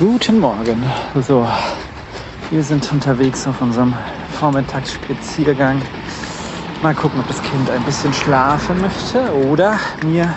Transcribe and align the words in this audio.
Guten 0.00 0.40
Morgen. 0.40 0.82
So, 1.14 1.46
wir 2.48 2.64
sind 2.64 2.90
unterwegs 2.90 3.46
auf 3.46 3.60
unserem 3.60 3.92
Vormittagsspaziergang. 4.38 5.82
Mal 6.82 6.94
gucken, 6.94 7.20
ob 7.20 7.28
das 7.28 7.42
Kind 7.42 7.68
ein 7.68 7.82
bisschen 7.82 8.10
schlafen 8.14 8.80
möchte 8.80 9.30
oder 9.30 9.78
mir 10.02 10.34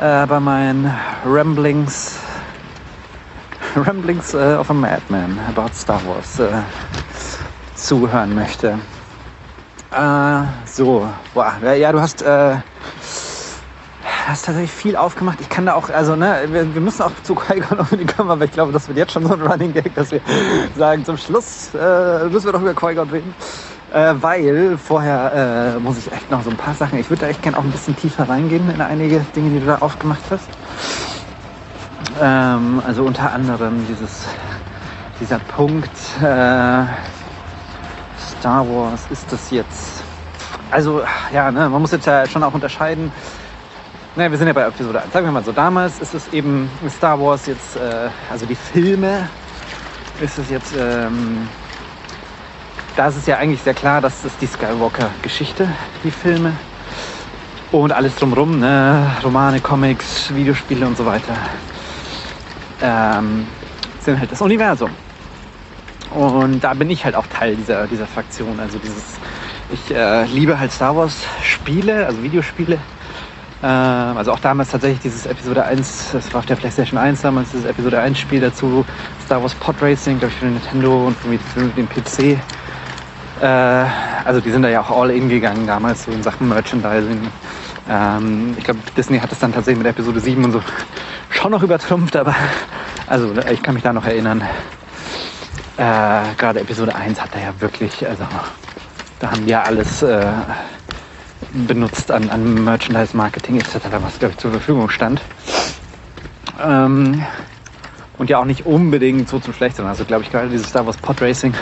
äh, 0.00 0.24
bei 0.24 0.38
meinen 0.38 0.88
Ramblings, 1.26 2.16
Ramblings 3.74 4.32
äh, 4.34 4.54
of 4.54 4.70
a 4.70 4.74
Madman 4.74 5.36
about 5.48 5.74
Star 5.74 6.00
Wars 6.06 6.38
äh, 6.38 6.62
zuhören 7.74 8.36
möchte. 8.36 8.78
Äh, 9.90 10.42
so, 10.64 11.08
boah, 11.34 11.54
ja, 11.74 11.90
du 11.90 12.00
hast 12.00 12.22
äh, 12.22 12.58
hast 14.28 14.44
tatsächlich 14.44 14.72
viel 14.72 14.96
aufgemacht. 14.96 15.40
Ich 15.40 15.48
kann 15.48 15.66
da 15.66 15.74
auch, 15.74 15.90
also 15.90 16.16
ne, 16.16 16.44
wir, 16.48 16.74
wir 16.74 16.80
müssen 16.80 17.02
auch 17.02 17.12
zu 17.22 17.34
Qui-Gon 17.34 18.06
kommen, 18.16 18.30
aber 18.30 18.44
ich 18.44 18.52
glaube, 18.52 18.72
das 18.72 18.88
wird 18.88 18.98
jetzt 18.98 19.12
schon 19.12 19.26
so 19.26 19.34
ein 19.34 19.42
Running 19.42 19.72
Gag, 19.72 19.94
dass 19.94 20.10
wir 20.10 20.20
sagen, 20.76 21.04
zum 21.04 21.16
Schluss 21.16 21.70
äh, 21.74 22.24
müssen 22.26 22.46
wir 22.46 22.52
doch 22.52 22.60
über 22.60 22.74
Qui-Gon 22.74 23.10
reden. 23.10 23.34
Äh, 23.92 24.14
weil 24.20 24.76
vorher 24.76 25.76
äh, 25.76 25.80
muss 25.80 25.96
ich 25.98 26.12
echt 26.12 26.30
noch 26.30 26.42
so 26.42 26.50
ein 26.50 26.56
paar 26.56 26.74
Sachen, 26.74 26.98
ich 26.98 27.08
würde 27.08 27.22
da 27.22 27.28
echt 27.28 27.42
gerne 27.42 27.56
auch 27.56 27.64
ein 27.64 27.72
bisschen 27.72 27.96
tiefer 27.96 28.28
reingehen 28.28 28.68
in 28.68 28.82
einige 28.82 29.20
Dinge, 29.34 29.50
die 29.50 29.60
du 29.60 29.66
da 29.66 29.78
aufgemacht 29.78 30.22
hast. 30.30 30.48
Ähm, 32.20 32.82
also 32.86 33.04
unter 33.04 33.32
anderem 33.32 33.86
dieses, 33.88 34.26
dieser 35.20 35.38
Punkt 35.38 35.90
äh, 36.18 36.84
Star 38.38 38.68
Wars, 38.68 39.06
ist 39.10 39.32
das 39.32 39.50
jetzt 39.50 40.02
also 40.70 41.02
ja, 41.32 41.50
ne, 41.50 41.68
man 41.68 41.80
muss 41.80 41.92
jetzt 41.92 42.06
ja 42.06 42.26
schon 42.26 42.42
auch 42.42 42.54
unterscheiden, 42.54 43.12
naja, 44.18 44.32
wir 44.32 44.38
sind 44.38 44.48
ja 44.48 44.52
bei 44.52 44.62
Episode 44.62 45.00
1. 45.00 45.12
Sagen 45.12 45.26
wir 45.26 45.30
mal 45.32 45.44
so, 45.44 45.52
damals 45.52 46.00
ist 46.00 46.12
es 46.12 46.26
eben 46.32 46.68
Star 46.90 47.20
Wars 47.20 47.46
jetzt, 47.46 47.76
äh, 47.76 48.08
also 48.28 48.46
die 48.46 48.56
Filme, 48.56 49.28
ist 50.20 50.36
es 50.38 50.50
jetzt, 50.50 50.74
ähm, 50.76 51.48
da 52.96 53.06
ist 53.06 53.16
es 53.16 53.26
ja 53.26 53.36
eigentlich 53.36 53.62
sehr 53.62 53.74
klar, 53.74 54.00
dass 54.00 54.24
es 54.24 54.36
die 54.38 54.48
Skywalker-Geschichte, 54.48 55.68
die 56.02 56.10
Filme 56.10 56.52
und 57.70 57.92
alles 57.92 58.16
drumherum, 58.16 58.58
ne, 58.58 59.08
Romane, 59.22 59.60
Comics, 59.60 60.34
Videospiele 60.34 60.84
und 60.84 60.96
so 60.96 61.06
weiter, 61.06 61.36
ähm, 62.82 63.46
sind 64.00 64.18
halt 64.18 64.32
das 64.32 64.42
Universum. 64.42 64.90
Und 66.10 66.64
da 66.64 66.74
bin 66.74 66.90
ich 66.90 67.04
halt 67.04 67.14
auch 67.14 67.26
Teil 67.28 67.54
dieser, 67.54 67.86
dieser 67.86 68.08
Fraktion. 68.08 68.58
Also 68.58 68.80
dieses, 68.80 69.04
ich 69.72 69.94
äh, 69.94 70.24
liebe 70.24 70.58
halt 70.58 70.72
Star 70.72 70.96
Wars 70.96 71.14
Spiele, 71.40 72.04
also 72.04 72.20
Videospiele 72.20 72.80
also 73.66 74.32
auch 74.32 74.38
damals 74.38 74.70
tatsächlich 74.70 75.00
dieses 75.00 75.26
Episode 75.26 75.64
1, 75.64 76.12
das 76.12 76.32
war 76.32 76.40
auf 76.40 76.46
der 76.46 76.54
PlayStation 76.54 76.98
1 76.98 77.22
damals, 77.22 77.50
dieses 77.50 77.66
Episode 77.66 78.00
1 78.00 78.18
Spiel 78.18 78.40
dazu, 78.40 78.84
Star 79.24 79.42
Wars 79.42 79.54
Pod 79.54 79.74
Racing, 79.82 80.18
glaube 80.18 80.32
ich, 80.32 80.38
für 80.38 80.46
den 80.46 80.54
Nintendo 80.54 81.08
und 81.08 81.16
für 81.16 81.28
den 81.76 81.88
PC. 81.88 82.38
Äh, 83.40 83.84
also 84.24 84.40
die 84.40 84.50
sind 84.50 84.62
da 84.62 84.68
ja 84.68 84.80
auch 84.80 84.90
all 84.90 85.10
in 85.10 85.28
gegangen 85.28 85.66
damals, 85.66 86.04
so 86.04 86.12
in 86.12 86.22
Sachen 86.22 86.48
Merchandising. 86.48 87.20
Ähm, 87.88 88.54
ich 88.56 88.64
glaube, 88.64 88.80
Disney 88.96 89.18
hat 89.18 89.32
es 89.32 89.38
dann 89.38 89.52
tatsächlich 89.52 89.78
mit 89.78 89.86
Episode 89.86 90.20
7 90.20 90.44
und 90.44 90.52
so 90.52 90.62
schon 91.30 91.50
noch 91.50 91.62
übertrumpft, 91.62 92.16
aber 92.16 92.34
also 93.06 93.32
ich 93.50 93.62
kann 93.62 93.74
mich 93.74 93.82
da 93.82 93.92
noch 93.92 94.04
erinnern. 94.04 94.42
Äh, 95.76 96.34
Gerade 96.36 96.60
Episode 96.60 96.94
1 96.94 97.20
hat 97.20 97.30
er 97.34 97.42
ja 97.42 97.60
wirklich, 97.60 98.06
also 98.06 98.24
da 99.20 99.30
haben 99.30 99.44
die 99.44 99.50
ja 99.50 99.62
alles 99.62 100.02
äh, 100.02 100.26
benutzt 101.52 102.10
an, 102.10 102.28
an 102.30 102.64
Merchandise, 102.64 103.16
Marketing 103.16 103.56
etc., 103.56 103.74
was 104.00 104.18
glaube 104.18 104.32
ich 104.32 104.38
zur 104.38 104.50
Verfügung 104.50 104.90
stand. 104.90 105.20
Ähm, 106.62 107.24
und 108.18 108.30
ja 108.30 108.38
auch 108.38 108.44
nicht 108.44 108.66
unbedingt 108.66 109.28
so 109.28 109.38
zum 109.38 109.54
Schlechteren. 109.54 109.86
Also 109.86 110.04
glaube 110.04 110.24
ich 110.24 110.30
gerade 110.30 110.48
dieses 110.48 110.68
Star 110.68 110.84
Wars 110.86 110.96
Pod 110.96 111.20
Racing 111.22 111.54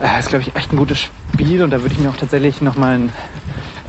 äh, 0.00 0.18
ist 0.18 0.28
glaube 0.28 0.42
ich 0.42 0.54
echt 0.54 0.72
ein 0.72 0.76
gutes 0.76 0.98
Spiel 0.98 1.62
und 1.62 1.70
da 1.70 1.82
würde 1.82 1.94
ich 1.94 2.00
mir 2.00 2.10
auch 2.10 2.16
tatsächlich 2.16 2.60
nochmal 2.60 2.98
ein 2.98 3.12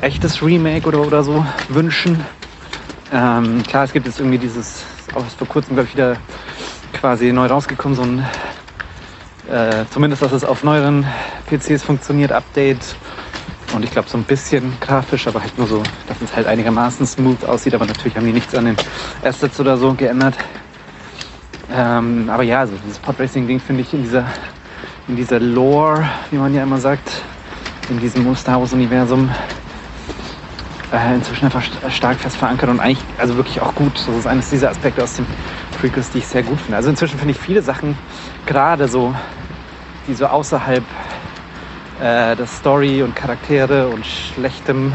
echtes 0.01 0.41
Remake 0.41 0.87
oder, 0.87 1.01
oder 1.01 1.23
so 1.23 1.45
wünschen. 1.69 2.23
Ähm, 3.13 3.63
klar, 3.63 3.85
es 3.85 3.93
gibt 3.93 4.05
jetzt 4.05 4.19
irgendwie 4.19 4.37
dieses, 4.37 4.83
auch 5.13 5.25
vor 5.25 5.47
kurzem 5.47 5.75
glaube 5.75 5.87
ich 5.89 5.95
wieder 5.95 6.17
quasi 6.93 7.31
neu 7.31 7.47
rausgekommen, 7.47 7.95
so 7.95 8.03
ein 8.03 8.25
äh, 9.49 9.85
zumindest, 9.91 10.21
dass 10.21 10.33
es 10.33 10.43
auf 10.43 10.63
neueren 10.63 11.05
PCs 11.49 11.83
funktioniert, 11.83 12.33
Update 12.33 12.97
und 13.77 13.83
ich 13.83 13.91
glaube 13.91 14.09
so 14.09 14.17
ein 14.17 14.23
bisschen 14.23 14.73
grafisch, 14.81 15.27
aber 15.27 15.41
halt 15.41 15.55
nur 15.57 15.67
so, 15.67 15.83
dass 16.07 16.19
es 16.21 16.35
halt 16.35 16.47
einigermaßen 16.47 17.05
smooth 17.05 17.45
aussieht. 17.45 17.75
Aber 17.75 17.85
natürlich 17.85 18.17
haben 18.17 18.25
die 18.25 18.33
nichts 18.33 18.53
an 18.55 18.65
den 18.65 18.75
Assets 19.23 19.59
oder 19.59 19.77
so 19.77 19.93
geändert. 19.93 20.35
Ähm, 21.71 22.27
aber 22.29 22.43
ja, 22.43 22.61
also 22.61 22.73
dieses 22.83 22.97
Podracing-Ding 22.97 23.59
finde 23.59 23.83
ich 23.83 23.93
in 23.93 24.01
dieser, 24.01 24.25
in 25.07 25.15
dieser 25.15 25.39
Lore, 25.39 26.09
wie 26.31 26.37
man 26.37 26.53
ja 26.55 26.63
immer 26.63 26.79
sagt, 26.79 27.21
in 27.89 27.99
diesem 27.99 28.35
Star 28.35 28.59
Wars-Universum 28.59 29.29
äh, 30.91 31.15
inzwischen 31.15 31.45
einfach 31.45 31.63
stark 31.89 32.17
fest 32.17 32.37
verankert 32.37 32.69
und 32.69 32.79
eigentlich 32.79 33.03
also 33.19 33.35
wirklich 33.35 33.61
auch 33.61 33.75
gut. 33.75 33.93
Das 34.07 34.15
ist 34.15 34.25
eines 34.25 34.49
dieser 34.49 34.71
Aspekte 34.71 35.03
aus 35.03 35.13
den 35.13 35.27
Prequels, 35.79 36.09
die 36.09 36.17
ich 36.17 36.27
sehr 36.27 36.41
gut 36.41 36.59
finde. 36.59 36.77
Also 36.77 36.89
inzwischen 36.89 37.19
finde 37.19 37.33
ich 37.33 37.39
viele 37.39 37.61
Sachen, 37.61 37.95
gerade 38.47 38.87
so, 38.87 39.13
die 40.07 40.15
so 40.15 40.25
außerhalb 40.25 40.83
äh, 42.01 42.35
dass 42.35 42.57
Story 42.57 43.01
und 43.01 43.15
Charaktere 43.15 43.87
und 43.87 44.05
schlechtem 44.05 44.93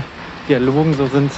Dialogen 0.49 0.95
so 0.95 1.07
sind 1.07 1.31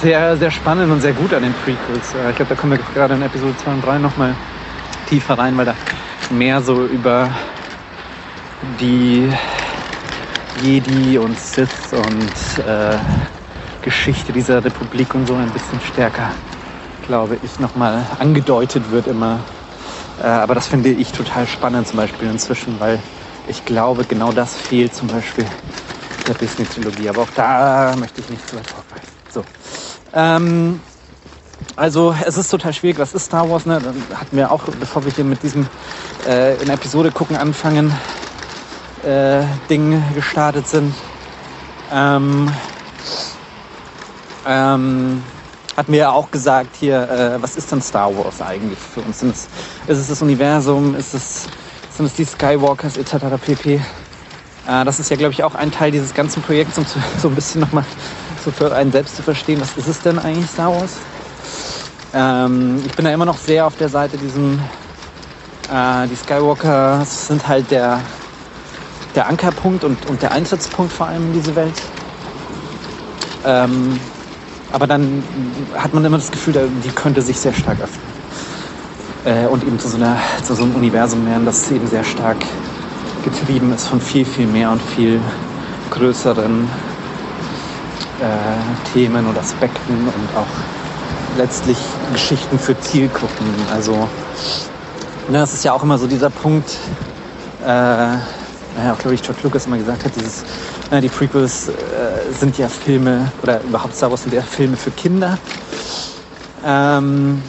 sehr, 0.00 0.36
sehr 0.36 0.50
spannend 0.50 0.90
und 0.92 1.00
sehr 1.00 1.12
gut 1.12 1.32
an 1.32 1.42
den 1.42 1.54
Prequels. 1.64 2.14
Äh, 2.14 2.30
ich 2.30 2.36
glaube, 2.36 2.54
da 2.54 2.60
kommen 2.60 2.72
wir 2.72 2.78
gerade 2.94 3.14
in 3.14 3.22
Episode 3.22 3.54
2 3.56 3.70
und 3.72 3.86
3 3.86 3.98
nochmal 3.98 4.34
tiefer 5.08 5.38
rein, 5.38 5.56
weil 5.56 5.66
da 5.66 5.74
mehr 6.30 6.60
so 6.60 6.86
über 6.86 7.30
die 8.80 9.28
Jedi 10.62 11.18
und 11.18 11.38
Sith 11.38 11.92
und 11.92 12.64
äh, 12.64 12.96
Geschichte 13.82 14.32
dieser 14.32 14.64
Republik 14.64 15.14
und 15.14 15.26
so 15.26 15.34
ein 15.34 15.50
bisschen 15.50 15.80
stärker, 15.80 16.30
glaube 17.06 17.38
ich, 17.42 17.58
nochmal 17.58 18.06
angedeutet 18.18 18.90
wird 18.90 19.06
immer. 19.06 19.40
Äh, 20.22 20.26
aber 20.26 20.54
das 20.54 20.68
finde 20.68 20.90
ich 20.90 21.12
total 21.12 21.46
spannend 21.46 21.88
zum 21.88 21.96
Beispiel 21.96 22.28
inzwischen, 22.28 22.78
weil 22.78 23.00
ich 23.46 23.64
glaube, 23.64 24.04
genau 24.04 24.32
das 24.32 24.54
fehlt 24.54 24.94
zum 24.94 25.08
Beispiel 25.08 25.46
der 26.26 26.34
Disney-Trilogie. 26.34 27.08
Aber 27.08 27.22
auch 27.22 27.30
da 27.32 27.94
möchte 27.96 28.20
ich 28.20 28.28
nicht 28.28 28.48
zu 28.48 28.56
weit 28.56 28.66
vorgreifen. 28.66 29.08
So. 29.28 29.44
Ähm, 30.12 30.80
also 31.76 32.14
es 32.24 32.36
ist 32.36 32.50
total 32.50 32.72
schwierig, 32.72 32.98
was 32.98 33.14
ist 33.14 33.26
Star 33.26 33.48
Wars? 33.48 33.66
Ne? 33.66 33.80
Dann 33.80 34.18
hatten 34.18 34.36
wir 34.36 34.50
auch, 34.50 34.64
bevor 34.78 35.04
wir 35.04 35.12
hier 35.12 35.24
mit 35.24 35.42
diesem 35.42 35.66
äh, 36.26 36.60
in 36.62 36.68
Episode 36.68 37.10
gucken 37.10 37.36
anfangen, 37.36 37.92
äh, 39.04 39.42
Ding 39.70 40.02
gestartet 40.14 40.68
sind. 40.68 40.94
Ähm, 41.90 42.50
ähm, 44.46 45.22
hat 45.76 45.88
mir 45.88 45.96
ja 45.96 46.10
auch 46.10 46.30
gesagt 46.30 46.76
hier, 46.76 47.08
äh, 47.08 47.42
was 47.42 47.56
ist 47.56 47.72
denn 47.72 47.80
Star 47.80 48.14
Wars 48.14 48.42
eigentlich 48.42 48.78
für 48.78 49.00
uns? 49.00 49.22
Ist 49.22 49.48
es 49.86 50.08
das 50.08 50.20
Universum? 50.20 50.94
Ist 50.94 51.14
es 51.14 51.48
sind 51.96 52.06
es 52.06 52.14
die 52.14 52.24
Skywalkers 52.24 52.96
etc. 52.96 53.16
pp. 53.40 53.74
Äh, 53.74 54.84
das 54.84 55.00
ist 55.00 55.10
ja, 55.10 55.16
glaube 55.16 55.32
ich, 55.32 55.44
auch 55.44 55.54
ein 55.54 55.70
Teil 55.70 55.90
dieses 55.90 56.14
ganzen 56.14 56.42
Projekts, 56.42 56.78
um 56.78 56.86
so 57.18 57.28
ein 57.28 57.34
bisschen 57.34 57.60
nochmal 57.60 57.84
so 58.44 58.50
für 58.50 58.74
einen 58.74 58.92
selbst 58.92 59.16
zu 59.16 59.22
verstehen, 59.22 59.60
was 59.60 59.76
ist 59.76 59.88
es 59.88 60.00
denn 60.00 60.18
eigentlich 60.18 60.50
Star 60.50 60.72
Wars? 60.74 60.96
Ähm, 62.14 62.82
ich 62.84 62.92
bin 62.94 63.04
da 63.04 63.12
immer 63.12 63.24
noch 63.24 63.38
sehr 63.38 63.66
auf 63.66 63.76
der 63.76 63.88
Seite 63.88 64.16
diesem, 64.16 64.58
äh, 65.72 66.06
die 66.08 66.16
Skywalkers 66.16 67.28
sind 67.28 67.46
halt 67.46 67.70
der, 67.70 68.00
der 69.14 69.28
Ankerpunkt 69.28 69.84
und, 69.84 70.04
und 70.06 70.20
der 70.22 70.32
Eintrittspunkt 70.32 70.92
vor 70.92 71.06
allem 71.06 71.28
in 71.28 71.32
diese 71.34 71.54
Welt. 71.54 71.74
Ähm, 73.44 73.98
aber 74.72 74.86
dann 74.86 75.22
hat 75.76 75.92
man 75.92 76.04
immer 76.04 76.16
das 76.16 76.30
Gefühl, 76.30 76.70
die 76.84 76.90
könnte 76.90 77.20
sich 77.22 77.38
sehr 77.38 77.52
stark 77.52 77.80
öffnen 77.80 78.11
äh, 79.24 79.46
und 79.46 79.62
eben 79.64 79.78
zu 79.78 79.88
so, 79.88 79.96
einer, 79.96 80.16
zu 80.42 80.54
so 80.54 80.64
einem 80.64 80.74
Universum 80.74 81.24
werden, 81.26 81.44
das 81.44 81.70
eben 81.70 81.86
sehr 81.86 82.04
stark 82.04 82.38
getrieben 83.24 83.72
ist 83.72 83.86
von 83.86 84.00
viel, 84.00 84.24
viel 84.24 84.46
mehr 84.46 84.70
und 84.70 84.82
viel 84.82 85.20
größeren 85.90 86.68
äh, 88.20 88.92
Themen 88.92 89.26
und 89.26 89.38
Aspekten 89.38 89.94
und 89.94 90.36
auch 90.36 91.38
letztlich 91.38 91.78
Geschichten 92.12 92.58
für 92.58 92.78
Zielgruppen. 92.80 93.46
Also 93.72 93.92
ne, 95.28 95.38
das 95.38 95.54
ist 95.54 95.64
ja 95.64 95.72
auch 95.72 95.82
immer 95.82 95.98
so 95.98 96.06
dieser 96.06 96.30
Punkt, 96.30 96.70
äh, 97.62 97.66
naja, 97.66 98.92
auch 98.92 98.98
glaube 98.98 99.14
ich 99.14 99.22
George 99.22 99.40
Lucas 99.42 99.66
immer 99.66 99.78
gesagt 99.78 100.04
hat, 100.04 100.12
dieses, 100.16 100.44
na, 100.90 101.00
die 101.00 101.08
Prequels 101.08 101.68
äh, 101.68 101.72
sind 102.38 102.58
ja 102.58 102.68
Filme 102.68 103.30
oder 103.42 103.60
überhaupt 103.62 103.94
Star 103.94 104.10
Wars 104.10 104.22
sind 104.22 104.34
ja 104.34 104.42
Filme 104.42 104.76
für 104.76 104.90
Kinder. 104.90 105.38
Ähm, 106.64 107.42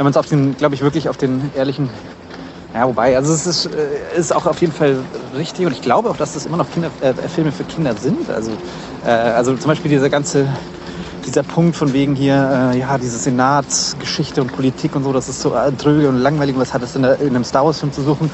wenn 0.00 0.04
man 0.04 0.12
es 0.12 0.16
auf 0.16 0.30
den, 0.30 0.56
glaube 0.56 0.74
ich, 0.74 0.80
wirklich 0.80 1.10
auf 1.10 1.18
den 1.18 1.52
ehrlichen, 1.54 1.90
ja, 2.72 2.88
wobei, 2.88 3.14
also 3.18 3.34
es 3.34 3.46
ist, 3.46 3.66
äh, 3.66 4.18
ist 4.18 4.34
auch 4.34 4.46
auf 4.46 4.58
jeden 4.62 4.72
Fall 4.72 4.96
richtig 5.36 5.66
und 5.66 5.72
ich 5.72 5.82
glaube 5.82 6.08
auch, 6.08 6.16
dass 6.16 6.32
das 6.32 6.46
immer 6.46 6.56
noch 6.56 6.70
Kinder, 6.70 6.90
äh, 7.02 7.12
Filme 7.28 7.52
für 7.52 7.64
Kinder 7.64 7.94
sind. 7.94 8.30
Also, 8.30 8.50
äh, 9.04 9.10
also 9.10 9.54
zum 9.58 9.68
Beispiel 9.68 9.90
diese 9.90 10.08
ganze, 10.08 10.48
dieser 11.26 11.42
Punkt 11.42 11.76
von 11.76 11.92
wegen 11.92 12.14
hier, 12.14 12.70
äh, 12.72 12.78
ja, 12.78 12.96
diese 12.96 13.18
Senatsgeschichte 13.18 14.40
und 14.40 14.50
Politik 14.56 14.96
und 14.96 15.04
so, 15.04 15.12
das 15.12 15.28
ist 15.28 15.42
so 15.42 15.54
äh, 15.54 15.70
dröge 15.70 16.08
und 16.08 16.16
langweilig, 16.16 16.56
was 16.56 16.72
hat 16.72 16.82
das 16.82 16.96
in, 16.96 17.02
der, 17.02 17.20
in 17.20 17.36
einem 17.36 17.44
Star 17.44 17.66
Wars-Film 17.66 17.92
zu 17.92 18.00
suchen? 18.00 18.30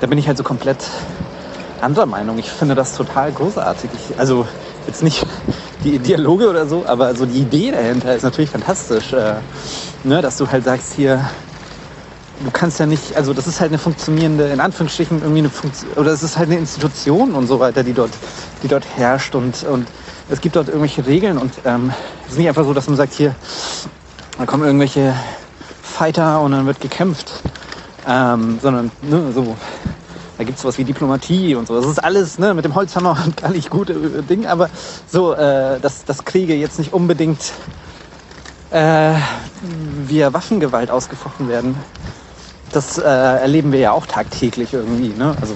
Da 0.00 0.08
bin 0.08 0.18
ich 0.18 0.26
halt 0.26 0.36
so 0.36 0.42
komplett 0.42 0.78
anderer 1.82 2.06
Meinung. 2.06 2.36
Ich 2.36 2.50
finde 2.50 2.74
das 2.74 2.96
total 2.96 3.30
großartig. 3.30 3.90
Ich, 3.94 4.18
also 4.18 4.44
jetzt 4.88 5.04
nicht 5.04 5.24
die 5.86 5.98
Dialoge 6.00 6.48
oder 6.48 6.66
so, 6.66 6.84
aber 6.86 7.14
so 7.14 7.26
die 7.26 7.40
Idee 7.40 7.70
dahinter 7.70 8.14
ist 8.14 8.24
natürlich 8.24 8.50
fantastisch. 8.50 9.12
Äh, 9.12 9.34
ne, 10.04 10.20
dass 10.20 10.36
du 10.36 10.50
halt 10.50 10.64
sagst 10.64 10.94
hier, 10.94 11.24
du 12.44 12.50
kannst 12.50 12.80
ja 12.80 12.86
nicht, 12.86 13.14
also 13.16 13.32
das 13.32 13.46
ist 13.46 13.60
halt 13.60 13.70
eine 13.70 13.78
funktionierende, 13.78 14.48
in 14.48 14.60
Anführungsstrichen 14.60 15.20
irgendwie 15.20 15.38
eine 15.38 15.50
Funktion, 15.50 15.92
oder 15.92 16.10
es 16.10 16.22
ist 16.22 16.36
halt 16.36 16.48
eine 16.48 16.58
Institution 16.58 17.34
und 17.34 17.46
so 17.46 17.60
weiter, 17.60 17.84
die 17.84 17.92
dort, 17.92 18.10
die 18.62 18.68
dort 18.68 18.84
herrscht 18.96 19.34
und, 19.34 19.62
und 19.64 19.86
es 20.28 20.40
gibt 20.40 20.56
dort 20.56 20.68
irgendwelche 20.68 21.06
Regeln 21.06 21.38
und 21.38 21.52
ähm, 21.64 21.92
es 22.26 22.32
ist 22.32 22.38
nicht 22.38 22.48
einfach 22.48 22.64
so, 22.64 22.74
dass 22.74 22.88
man 22.88 22.96
sagt, 22.96 23.14
hier, 23.14 23.34
da 24.38 24.44
kommen 24.44 24.64
irgendwelche 24.64 25.14
Fighter 25.82 26.40
und 26.40 26.52
dann 26.52 26.66
wird 26.66 26.80
gekämpft, 26.80 27.30
ähm, 28.08 28.58
sondern 28.60 28.90
ne, 29.02 29.32
so, 29.32 29.56
da 30.38 30.44
gibt 30.44 30.56
es 30.56 30.62
sowas 30.62 30.78
wie 30.78 30.84
Diplomatie 30.84 31.54
und 31.54 31.66
so. 31.66 31.74
Das 31.74 31.86
ist 31.86 32.02
alles 32.02 32.38
ne, 32.38 32.54
mit 32.54 32.64
dem 32.64 32.74
Holzhammer 32.74 33.16
und 33.24 33.36
gar 33.36 33.50
nicht 33.50 33.70
gute 33.70 33.92
äh, 33.92 34.22
Ding, 34.22 34.46
aber 34.46 34.70
so, 35.06 35.32
äh, 35.32 35.80
dass, 35.80 36.04
dass 36.04 36.24
Kriege 36.24 36.54
jetzt 36.54 36.78
nicht 36.78 36.92
unbedingt 36.92 37.52
äh, 38.70 39.14
via 40.06 40.32
Waffengewalt 40.32 40.90
ausgefochten 40.90 41.48
werden, 41.48 41.76
das 42.72 42.98
äh, 42.98 43.02
erleben 43.02 43.72
wir 43.72 43.78
ja 43.78 43.92
auch 43.92 44.06
tagtäglich 44.06 44.74
irgendwie. 44.74 45.10
Ne? 45.10 45.36
Also 45.40 45.54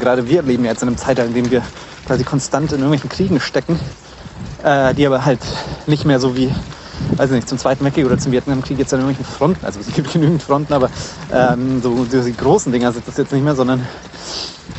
gerade 0.00 0.28
wir 0.28 0.42
leben 0.42 0.64
jetzt 0.64 0.82
in 0.82 0.88
einem 0.88 0.96
Zeitalter, 0.96 1.28
in 1.28 1.34
dem 1.34 1.50
wir 1.50 1.62
quasi 2.06 2.24
konstant 2.24 2.72
in 2.72 2.78
irgendwelchen 2.78 3.08
Kriegen 3.10 3.40
stecken 3.40 3.78
äh, 4.62 4.94
die 4.94 5.06
aber 5.06 5.24
halt 5.24 5.40
nicht 5.86 6.04
mehr 6.04 6.20
so 6.20 6.36
wie, 6.36 6.52
weiß 7.16 7.30
nicht, 7.30 7.48
zum 7.48 7.58
Zweiten 7.58 7.84
Weltkrieg 7.84 8.06
oder 8.06 8.18
zum 8.18 8.32
Vietnamkrieg 8.32 8.78
jetzt 8.78 8.92
an 8.94 9.00
irgendwelchen 9.00 9.32
Fronten, 9.32 9.64
also 9.64 9.80
es 9.80 9.92
gibt 9.92 10.12
genügend 10.12 10.42
Fronten, 10.42 10.72
aber 10.72 10.90
ähm, 11.32 11.80
so 11.82 12.04
die 12.04 12.36
großen 12.36 12.72
Dinger 12.72 12.92
sind 12.92 13.06
das 13.06 13.16
jetzt 13.16 13.32
nicht 13.32 13.44
mehr, 13.44 13.54
sondern 13.54 13.86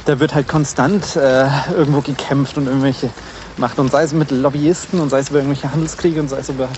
da 0.06 0.20
wird 0.20 0.34
halt 0.34 0.48
konstant 0.48 1.16
äh, 1.16 1.48
irgendwo 1.76 2.02
gekämpft 2.02 2.58
und 2.58 2.68
irgendwelche 2.68 3.10
Macht 3.58 3.78
und 3.78 3.92
sei 3.92 4.04
es 4.04 4.14
mit 4.14 4.32
Lobbyisten 4.32 5.00
und 5.00 5.10
sei 5.10 5.20
es 5.20 5.30
über 5.30 5.40
irgendwelche 5.40 5.72
Handelskriege 5.72 6.20
und 6.22 6.30
sei 6.30 6.40
es 6.40 6.50
über, 6.50 6.70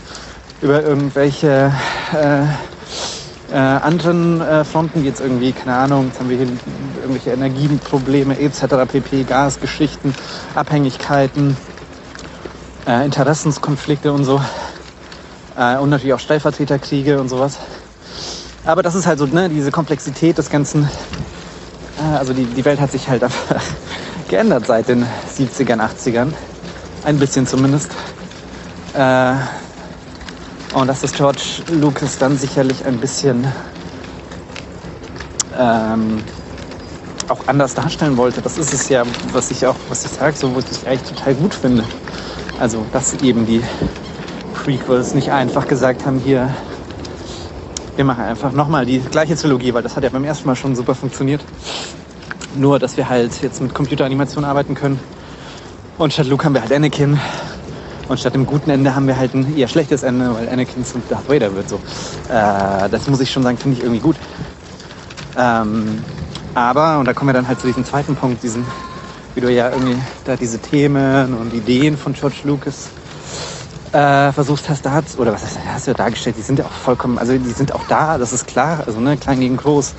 über 0.62 0.84
irgendwelche 0.84 1.72
äh, 2.14 2.44
äh, 3.52 3.56
anderen 3.56 4.42
äh, 4.42 4.64
Fronten, 4.64 5.04
jetzt 5.04 5.22
irgendwie, 5.22 5.52
keine 5.52 5.76
Ahnung, 5.76 6.08
jetzt 6.08 6.20
haben 6.20 6.30
wir 6.30 6.38
hier 6.38 6.48
irgendwelche 7.02 7.32
Energieprobleme 7.32 8.40
etc., 8.40 8.66
pp, 8.88 9.24
Gasgeschichten, 9.24 10.16
Abhängigkeiten, 10.56 11.58
äh, 12.88 13.06
Interessenskonflikte 13.06 14.12
und 14.12 14.24
so. 14.24 14.42
Äh, 15.58 15.78
und 15.78 15.90
natürlich 15.90 16.14
auch 16.14 16.20
Stellvertreterkriege 16.20 17.20
und 17.20 17.30
sowas. 17.30 17.58
Aber 18.66 18.84
das 18.84 18.96
ist 18.96 19.08
halt 19.08 19.20
so, 19.20 19.26
ne, 19.26 19.50
diese 19.50 19.72
Komplexität 19.72 20.38
des 20.38 20.50
Ganzen. 20.50 20.90
Äh, 21.98 22.18
also 22.18 22.34
die, 22.34 22.46
die 22.46 22.64
Welt 22.66 22.80
hat 22.80 22.92
sich 22.92 23.08
halt 23.08 23.24
einfach 23.24 23.62
geändert 24.28 24.66
seit 24.68 24.88
den 24.88 25.06
70ern, 25.38 25.80
80ern. 25.80 26.34
Ein 27.04 27.18
bisschen 27.18 27.48
zumindest. 27.48 27.92
Äh, 28.94 29.34
und 30.74 30.88
dass 30.88 31.02
das 31.02 31.14
George 31.14 31.64
Lucas 31.72 32.18
dann 32.18 32.38
sicherlich 32.38 32.86
ein 32.86 32.98
bisschen 32.98 33.46
ähm, 35.58 36.24
auch 37.28 37.48
anders 37.48 37.74
darstellen 37.74 38.16
wollte. 38.18 38.42
Das 38.42 38.58
ist 38.58 38.74
es 38.74 38.88
ja, 38.90 39.04
was 39.34 39.52
ich 39.52 39.66
auch, 39.66 39.76
was 39.90 40.06
ich 40.06 40.12
sage, 40.12 40.36
so, 40.36 40.56
was 40.56 40.66
ich 40.72 40.88
eigentlich 40.88 41.10
total 41.10 41.36
gut 41.36 41.54
finde. 41.54 41.84
Also, 42.60 42.86
dass 42.94 43.14
eben 43.16 43.46
die 43.46 43.62
Prequels 44.64 45.16
nicht 45.16 45.32
einfach 45.32 45.68
gesagt 45.68 46.06
haben, 46.06 46.20
hier, 46.20 46.54
wir 47.96 48.06
machen 48.06 48.24
einfach 48.24 48.52
nochmal 48.52 48.86
die 48.86 49.00
gleiche 49.00 49.36
Trilogie, 49.36 49.74
weil 49.74 49.82
das 49.82 49.96
hat 49.96 50.04
ja 50.04 50.10
beim 50.10 50.24
ersten 50.24 50.48
Mal 50.48 50.56
schon 50.56 50.76
super 50.76 50.94
funktioniert. 50.94 51.42
Nur, 52.56 52.78
dass 52.78 52.96
wir 52.96 53.10
halt 53.10 53.42
jetzt 53.42 53.60
mit 53.62 53.74
Computeranimation 53.74 54.46
arbeiten 54.46 54.76
können. 54.76 55.00
Und 55.98 56.14
statt 56.14 56.28
Luke 56.28 56.46
haben 56.46 56.54
wir 56.54 56.62
halt 56.62 56.72
Anakin. 56.72 57.20
Und 58.08 58.20
statt 58.20 58.36
dem 58.36 58.46
guten 58.46 58.70
Ende 58.70 58.94
haben 58.94 59.08
wir 59.08 59.18
halt 59.18 59.34
ein 59.34 59.58
eher 59.58 59.68
schlechtes 59.68 60.04
Ende, 60.04 60.34
weil 60.36 60.48
Anakin 60.48 60.86
zum 60.86 61.02
Darth 61.10 61.28
Vader 61.28 61.56
wird 61.56 61.68
so. 61.68 61.78
Äh, 62.30 62.90
das 62.90 63.08
muss 63.08 63.20
ich 63.20 63.32
schon 63.32 63.42
sagen, 63.42 63.58
finde 63.58 63.78
ich 63.78 63.84
irgendwie 63.84 64.02
gut. 64.02 64.18
Ähm, 65.38 66.04
aber, 66.54 67.00
und 67.00 67.06
da 67.06 67.14
kommen 67.14 67.30
wir 67.30 67.34
dann 67.34 67.48
halt 67.48 67.60
zu 67.60 67.68
diesem 67.68 67.86
zweiten 67.86 68.16
Punkt, 68.16 68.44
diesen 68.44 68.66
wie 69.34 69.42
du 69.42 69.50
ja 69.50 69.72
irgendwie 69.72 69.98
da 70.26 70.36
diese 70.36 70.60
Themen 70.60 71.34
und 71.34 71.54
Ideen 71.54 71.98
von 71.98 72.14
George 72.14 72.42
Lucas 72.44 72.90
äh, 73.92 74.32
versucht 74.32 74.70
hast, 74.70 74.86
da 74.86 75.02
oder 75.18 75.34
was 75.34 75.44
hast 75.68 75.88
du 75.88 75.92
ja 75.92 75.98
dargestellt, 75.98 76.38
die 76.38 76.42
sind 76.42 76.60
ja 76.60 76.66
auch 76.66 76.72
vollkommen, 76.72 77.18
also 77.18 77.38
die 77.38 77.52
sind 77.52 77.74
auch 77.74 77.84
da, 77.88 78.18
das 78.18 78.32
ist 78.32 78.48
klar, 78.48 78.84
also 78.86 79.00
ne, 79.00 79.18
klein 79.18 79.40
gegen 79.40 79.58
groß, 79.58 79.94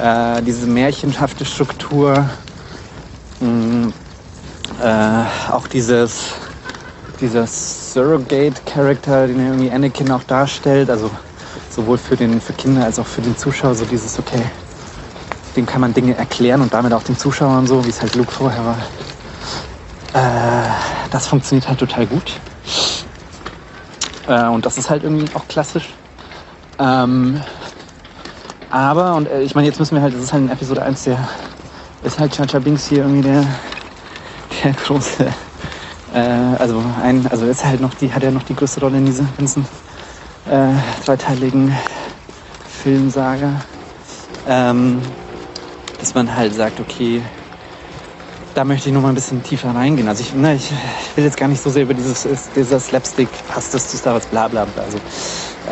äh, 0.00 0.42
diese 0.42 0.66
märchenhafte 0.66 1.44
Struktur, 1.44 2.28
mh, 3.40 3.48
mm, 3.48 3.92
äh, 4.82 5.50
auch 5.50 5.66
dieses, 5.66 6.34
dieser 7.20 7.46
Surrogate-Character, 7.46 9.26
den 9.26 9.40
irgendwie 9.40 9.70
Anakin 9.70 10.10
auch 10.10 10.24
darstellt, 10.24 10.90
also 10.90 11.10
sowohl 11.70 11.96
für, 11.98 12.16
den, 12.16 12.40
für 12.40 12.52
Kinder 12.52 12.84
als 12.84 12.98
auch 12.98 13.06
für 13.06 13.22
den 13.22 13.36
Zuschauer, 13.36 13.74
so 13.74 13.86
dieses, 13.86 14.18
okay, 14.18 14.42
dem 15.56 15.64
kann 15.64 15.80
man 15.80 15.94
Dinge 15.94 16.16
erklären 16.16 16.60
und 16.60 16.74
damit 16.74 16.92
auch 16.92 17.02
den 17.02 17.16
Zuschauern 17.16 17.66
so, 17.66 17.84
wie 17.84 17.88
es 17.88 18.00
halt 18.00 18.14
Luke 18.14 18.30
vorher 18.30 18.64
war. 18.64 18.78
Äh, 20.12 20.68
das 21.10 21.26
funktioniert 21.26 21.66
halt 21.66 21.80
total 21.80 22.06
gut. 22.06 22.40
Äh, 24.28 24.46
und 24.48 24.66
das 24.66 24.78
ist 24.78 24.90
halt 24.90 25.02
irgendwie 25.02 25.26
auch 25.34 25.48
klassisch. 25.48 25.88
Ähm, 26.78 27.40
aber, 28.70 29.14
und 29.14 29.26
äh, 29.26 29.42
ich 29.42 29.54
meine, 29.54 29.66
jetzt 29.66 29.80
müssen 29.80 29.94
wir 29.94 30.02
halt, 30.02 30.14
das 30.14 30.22
ist 30.22 30.32
halt 30.32 30.44
in 30.44 30.50
Episode 30.50 30.82
1, 30.82 31.04
der 31.04 31.18
ist 32.04 32.18
halt 32.18 32.32
Chacha 32.32 32.58
Binks 32.58 32.86
hier 32.86 32.98
irgendwie 32.98 33.22
der, 33.22 33.44
der 34.62 34.72
große, 34.72 35.26
äh, 36.14 36.20
also 36.58 36.82
ein, 37.02 37.26
also 37.28 37.46
ist 37.46 37.64
halt 37.64 37.80
noch 37.80 37.94
die, 37.94 38.12
hat 38.12 38.22
er 38.22 38.30
noch 38.30 38.44
die 38.44 38.54
größte 38.54 38.80
Rolle 38.80 38.98
in 38.98 39.06
dieser 39.06 39.24
ganzen 39.36 39.66
äh, 40.50 40.68
dreiteiligen 41.04 41.74
Filmsaga. 42.82 43.62
Ähm, 44.46 45.00
dass 45.98 46.14
man 46.14 46.34
halt 46.34 46.54
sagt, 46.54 46.78
okay, 46.80 47.22
da 48.58 48.64
möchte 48.64 48.88
ich 48.88 48.92
noch 48.92 49.02
mal 49.02 49.10
ein 49.10 49.14
bisschen 49.14 49.40
tiefer 49.44 49.72
reingehen. 49.72 50.08
Also 50.08 50.22
ich, 50.22 50.34
ne, 50.34 50.56
ich, 50.56 50.72
will 51.14 51.22
jetzt 51.22 51.36
gar 51.36 51.46
nicht 51.46 51.62
so 51.62 51.70
sehr 51.70 51.84
über 51.84 51.94
dieses, 51.94 52.26
dieser 52.56 52.80
Slapstick, 52.80 53.28
passt 53.46 53.72
das 53.72 53.88
zu 53.88 53.96
Star 53.96 54.14
Wars, 54.14 54.26
bla 54.26 54.48
bla 54.48 54.64
bla. 54.64 54.82
Also 54.82 54.98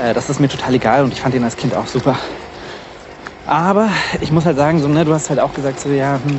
äh, 0.01 0.15
das 0.15 0.31
ist 0.31 0.39
mir 0.39 0.47
total 0.47 0.73
egal 0.73 1.03
und 1.03 1.13
ich 1.13 1.21
fand 1.21 1.35
ihn 1.35 1.43
als 1.43 1.57
Kind 1.57 1.75
auch 1.75 1.89
super. 1.89 2.17
Aber 3.45 3.89
ich 4.21 4.31
muss 4.31 4.47
halt 4.47 4.57
sagen, 4.57 4.79
so, 4.79 4.87
ne, 4.87 5.05
du 5.05 5.13
hast 5.13 5.31
halt 5.31 5.41
auch 5.41 5.53
gesagt, 5.53 5.81
so 5.81 5.89
ja, 5.89 6.21
hm, 6.23 6.39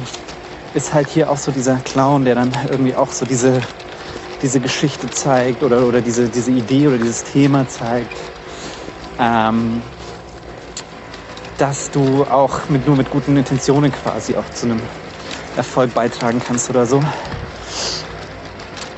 ist 0.73 0.93
halt 0.93 1.09
hier 1.09 1.29
auch 1.29 1.37
so 1.37 1.51
dieser 1.51 1.79
Clown, 1.79 2.23
der 2.23 2.35
dann 2.35 2.53
irgendwie 2.69 2.95
auch 2.95 3.11
so 3.11 3.25
diese, 3.25 3.59
diese 4.41 4.61
Geschichte 4.61 5.09
zeigt 5.09 5.63
oder, 5.63 5.85
oder 5.85 5.99
diese, 5.99 6.29
diese 6.29 6.51
Idee 6.51 6.87
oder 6.87 6.97
dieses 6.97 7.25
Thema 7.25 7.67
zeigt. 7.67 8.17
Ähm, 9.19 9.81
dass 11.57 11.91
du 11.91 12.23
auch 12.23 12.69
mit, 12.69 12.87
nur 12.87 12.95
mit 12.95 13.09
guten 13.09 13.35
Intentionen 13.35 13.91
quasi 13.91 14.37
auch 14.37 14.49
zu 14.51 14.67
einem 14.67 14.79
Erfolg 15.57 15.93
beitragen 15.93 16.41
kannst 16.45 16.69
oder 16.69 16.85
so. 16.85 17.03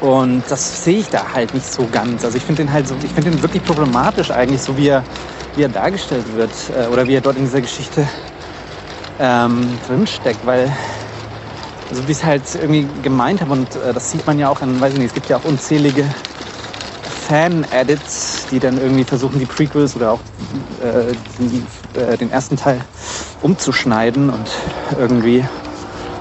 Und 0.02 0.44
das 0.50 0.84
sehe 0.84 1.00
ich 1.00 1.10
da 1.10 1.34
halt 1.34 1.54
nicht 1.54 1.66
so 1.66 1.88
ganz. 1.92 2.24
Also 2.24 2.38
ich 2.38 2.44
finde 2.44 2.64
den 2.64 2.72
halt 2.72 2.88
so, 2.88 2.96
ich 3.04 3.12
finde 3.12 3.32
den 3.32 3.42
wirklich 3.42 3.66
problematisch 3.66 4.32
eigentlich, 4.32 4.62
so 4.62 4.78
wie 4.78 4.88
er, 4.88 5.04
wie 5.56 5.64
er 5.64 5.70
dargestellt 5.70 6.26
wird 6.36 6.52
äh, 6.70 6.88
oder 6.88 7.08
wie 7.08 7.16
er 7.16 7.22
dort 7.22 7.38
in 7.38 7.44
dieser 7.44 7.62
Geschichte 7.62 8.08
ähm, 9.20 9.78
drinsteckt, 9.86 10.46
weil 10.46 10.72
also 11.90 12.08
wie 12.08 12.12
ich 12.12 12.20
es 12.20 12.24
halt 12.24 12.44
irgendwie 12.56 12.88
gemeint 13.02 13.42
habe 13.42 13.52
und 13.52 13.76
äh, 13.76 13.94
das 13.94 14.12
sieht 14.12 14.26
man 14.26 14.38
ja 14.40 14.50
auch 14.50 14.62
an, 14.62 14.80
weiß 14.80 14.94
ich 14.94 15.00
nicht, 15.00 15.08
es 15.08 15.14
gibt 15.14 15.28
ja 15.28 15.38
auch 15.38 15.44
unzählige 15.44 16.06
Fan-Edits, 17.28 18.48
die 18.52 18.60
dann 18.60 18.78
irgendwie 18.78 19.04
versuchen, 19.04 19.40
die 19.40 19.46
Prequels 19.46 19.96
oder 19.96 20.12
auch 20.12 20.20
äh, 20.82 21.16
die, 21.40 21.64
äh, 22.00 22.18
den 22.18 22.32
ersten 22.32 22.58
Teil 22.58 22.80
umzuschneiden 23.42 24.30
und 24.30 24.50
irgendwie 24.98 25.44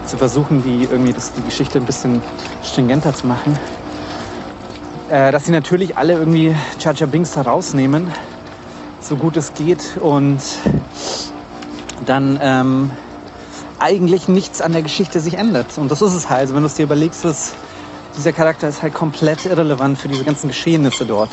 zu 0.09 0.17
versuchen, 0.17 0.63
die 0.63 0.85
irgendwie 0.85 1.13
das, 1.13 1.33
die 1.33 1.43
Geschichte 1.43 1.79
ein 1.79 1.85
bisschen 1.85 2.23
stringenter 2.63 3.15
zu 3.15 3.27
machen. 3.27 3.59
Äh, 5.11 5.33
dass 5.33 5.45
sie 5.45 5.53
natürlich 5.53 5.97
alle 5.97 6.15
irgendwie 6.15 6.55
Jar 6.81 6.95
Jar 6.95 7.09
Binks 7.09 7.33
da 7.33 7.43
rausnehmen, 7.43 8.11
so 9.01 9.17
gut 9.17 9.37
es 9.37 9.55
geht 9.55 9.97
und 10.01 10.41
dann 12.05 12.39
ähm, 12.43 12.91
eigentlich 13.79 14.29
nichts 14.29 14.61
an 14.61 14.73
der 14.73 14.83
Geschichte 14.83 15.21
sich 15.21 15.35
ändert. 15.35 15.79
Und 15.79 15.91
das 15.91 16.03
ist 16.03 16.15
es 16.15 16.29
halt. 16.29 16.43
Also 16.43 16.55
wenn 16.55 16.63
du 16.63 16.67
es 16.67 16.75
dir 16.75 16.85
überlegst, 16.85 17.25
dass 17.25 17.55
dieser 18.17 18.33
Charakter 18.33 18.69
ist 18.69 18.83
halt 18.83 18.95
komplett 18.95 19.47
irrelevant 19.47 19.99
für 19.99 20.09
diese 20.09 20.25
ganzen 20.25 20.49
Geschehnisse 20.49 21.07
dort. 21.07 21.31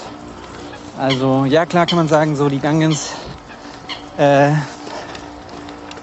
Also 0.97 1.45
ja, 1.45 1.65
klar 1.65 1.85
kann 1.85 1.97
man 1.97 2.07
sagen, 2.07 2.35
so 2.35 2.47
die 2.47 2.59
Gangens, 2.59 3.11
äh, 4.17 4.51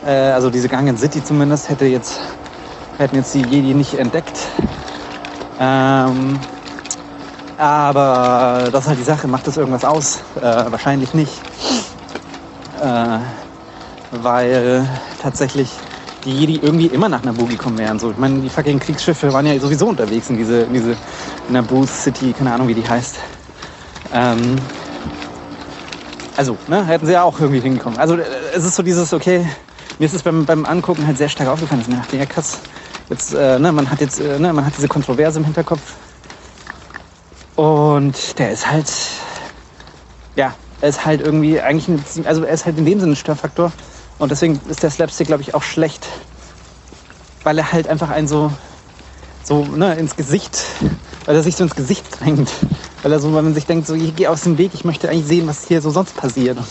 äh, 0.05 0.11
also 0.11 0.51
diese 0.51 0.69
Gangen 0.69 0.99
City 0.99 1.25
zumindest, 1.25 1.71
hätte 1.71 1.87
jetzt, 1.87 2.21
hätten 3.03 3.17
jetzt 3.17 3.35
die 3.35 3.43
Jedi 3.43 3.75
nicht 3.75 3.95
entdeckt. 3.95 4.39
Ähm, 5.61 6.41
Aber 7.59 8.71
das 8.73 8.85
ist 8.85 8.89
halt 8.89 8.99
die 8.99 9.05
Sache, 9.05 9.29
macht 9.29 9.47
das 9.47 9.57
irgendwas 9.57 9.85
aus? 9.85 10.23
Äh, 10.37 10.43
wahrscheinlich 10.43 11.15
nicht. 11.15 11.33
Äh, 12.83 13.19
weil 14.11 14.89
tatsächlich 15.23 15.71
die 16.25 16.33
Jedi 16.41 16.59
irgendwie 16.63 16.87
immer 16.87 17.09
nach 17.09 17.23
Naboo 17.23 17.47
gekommen 17.47 17.79
wären. 17.79 17.99
So, 17.99 18.11
ich 18.11 18.19
meine, 18.19 18.41
die 18.41 18.51
fucking 18.51 18.81
Kriegsschiffe 18.81 19.33
waren 19.33 19.47
ja 19.47 19.59
sowieso 19.61 19.87
unterwegs 19.89 20.31
in 20.31 20.37
diese, 20.39 20.63
in 20.63 20.75
diese 20.75 20.97
Naboo 21.49 21.87
City, 21.87 22.33
keine 22.33 22.53
Ahnung, 22.53 22.69
wie 22.69 22.75
die 22.75 22.89
heißt. 22.89 23.17
Ähm, 24.13 24.59
also, 26.37 26.59
ne, 26.67 26.85
hätten 26.87 27.07
sie 27.07 27.13
ja 27.13 27.23
auch 27.23 27.39
irgendwie 27.41 27.61
hingekommen. 27.61 27.99
Also, 27.99 28.17
äh, 28.17 28.25
es 28.55 28.65
ist 28.65 28.77
so 28.77 28.83
dieses, 28.83 29.13
okay, 29.13 29.47
mir 29.99 30.07
ist 30.07 30.15
es 30.15 30.23
beim, 30.23 30.47
beim 30.47 30.67
Angucken 30.67 31.07
halt 31.07 31.19
sehr 31.19 31.29
stark 31.29 31.49
aufgefallen, 31.49 31.81
dass 31.81 31.89
ich 31.89 31.95
mir 31.95 32.01
dachte, 32.01 32.17
ja 32.17 32.27
krass, 32.27 32.61
jetzt, 33.11 33.35
äh, 33.35 33.59
ne, 33.59 33.73
man 33.73 33.91
hat 33.91 34.01
jetzt, 34.01 34.21
äh, 34.21 34.39
ne, 34.39 34.53
man 34.53 34.65
hat 34.65 34.75
diese 34.77 34.89
Kontroverse 34.89 35.39
im 35.39 35.45
Hinterkopf. 35.45 35.81
Und 37.57 38.39
der 38.39 38.53
ist 38.53 38.71
halt, 38.71 38.91
ja, 40.37 40.55
er 40.81 40.89
ist 40.89 41.05
halt 41.05 41.21
irgendwie 41.21 41.61
eigentlich, 41.61 41.89
ein, 41.89 42.27
also 42.27 42.43
er 42.45 42.53
ist 42.55 42.67
halt 42.67 42.79
in 42.79 42.87
dem 42.87 43.01
Sinne 43.01 43.13
ein 43.13 43.17
Störfaktor. 43.17 43.73
Und 44.19 44.31
deswegen 44.31 44.61
ist 44.69 44.83
der 44.83 44.91
Slapstick, 44.91 45.27
glaube 45.27 45.43
ich, 45.43 45.55
auch 45.55 45.63
schlecht, 45.63 46.07
weil 47.45 47.59
er 47.59 47.73
halt 47.73 47.89
einfach 47.89 48.11
einen 48.11 48.29
so, 48.29 48.53
so 49.43 49.65
ne, 49.65 49.95
ins 49.97 50.17
Gesicht, 50.17 50.59
weil 51.27 51.37
er 51.37 51.43
sich 51.43 51.57
so 51.57 51.65
ins 51.65 51.75
Gesicht 51.75 52.05
drängt. 52.21 52.51
Weil 53.03 53.13
er 53.13 53.19
so, 53.19 53.35
weil 53.35 53.43
man 53.43 53.55
sich 53.55 53.67
denkt, 53.67 53.87
so, 53.87 53.95
ich 53.95 54.15
gehe 54.15 54.31
aus 54.31 54.43
dem 54.43 54.59
Weg, 54.59 54.75
ich 54.75 54.85
möchte 54.85 55.09
eigentlich 55.09 55.27
sehen, 55.27 55.49
was 55.49 55.67
hier 55.67 55.81
so 55.83 55.91
sonst 55.91 56.17
passiert. 56.17 56.57
Und 56.57 56.67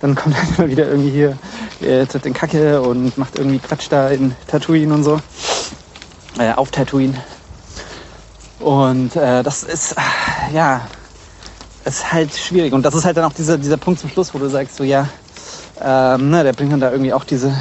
dann 0.00 0.14
kommt 0.14 0.34
er 0.34 0.58
immer 0.58 0.68
wieder 0.70 0.88
irgendwie 0.88 1.10
hier, 1.10 1.38
äh, 1.80 2.06
tritt 2.06 2.24
in 2.26 2.32
Kacke 2.32 2.80
und 2.80 3.16
macht 3.18 3.38
irgendwie 3.38 3.58
Quatsch 3.58 3.86
da 3.90 4.08
in 4.08 4.34
Tatooine 4.46 4.94
und 4.94 5.04
so. 5.04 5.20
Äh, 6.38 6.52
auf 6.52 6.70
Tatooine. 6.70 7.14
Und 8.60 9.16
äh, 9.16 9.42
das 9.42 9.62
ist, 9.62 9.94
ja, 10.52 10.82
ist 11.84 12.12
halt 12.12 12.34
schwierig. 12.34 12.72
Und 12.72 12.82
das 12.82 12.94
ist 12.94 13.04
halt 13.04 13.16
dann 13.16 13.24
auch 13.24 13.32
dieser, 13.32 13.58
dieser 13.58 13.76
Punkt 13.76 14.00
zum 14.00 14.10
Schluss, 14.10 14.34
wo 14.34 14.38
du 14.38 14.48
sagst, 14.48 14.76
so, 14.76 14.84
ja, 14.84 15.08
ähm, 15.80 16.30
ne, 16.30 16.42
der 16.42 16.52
bringt 16.52 16.72
dann 16.72 16.80
da 16.80 16.90
irgendwie 16.90 17.12
auch 17.12 17.24
diese, 17.24 17.52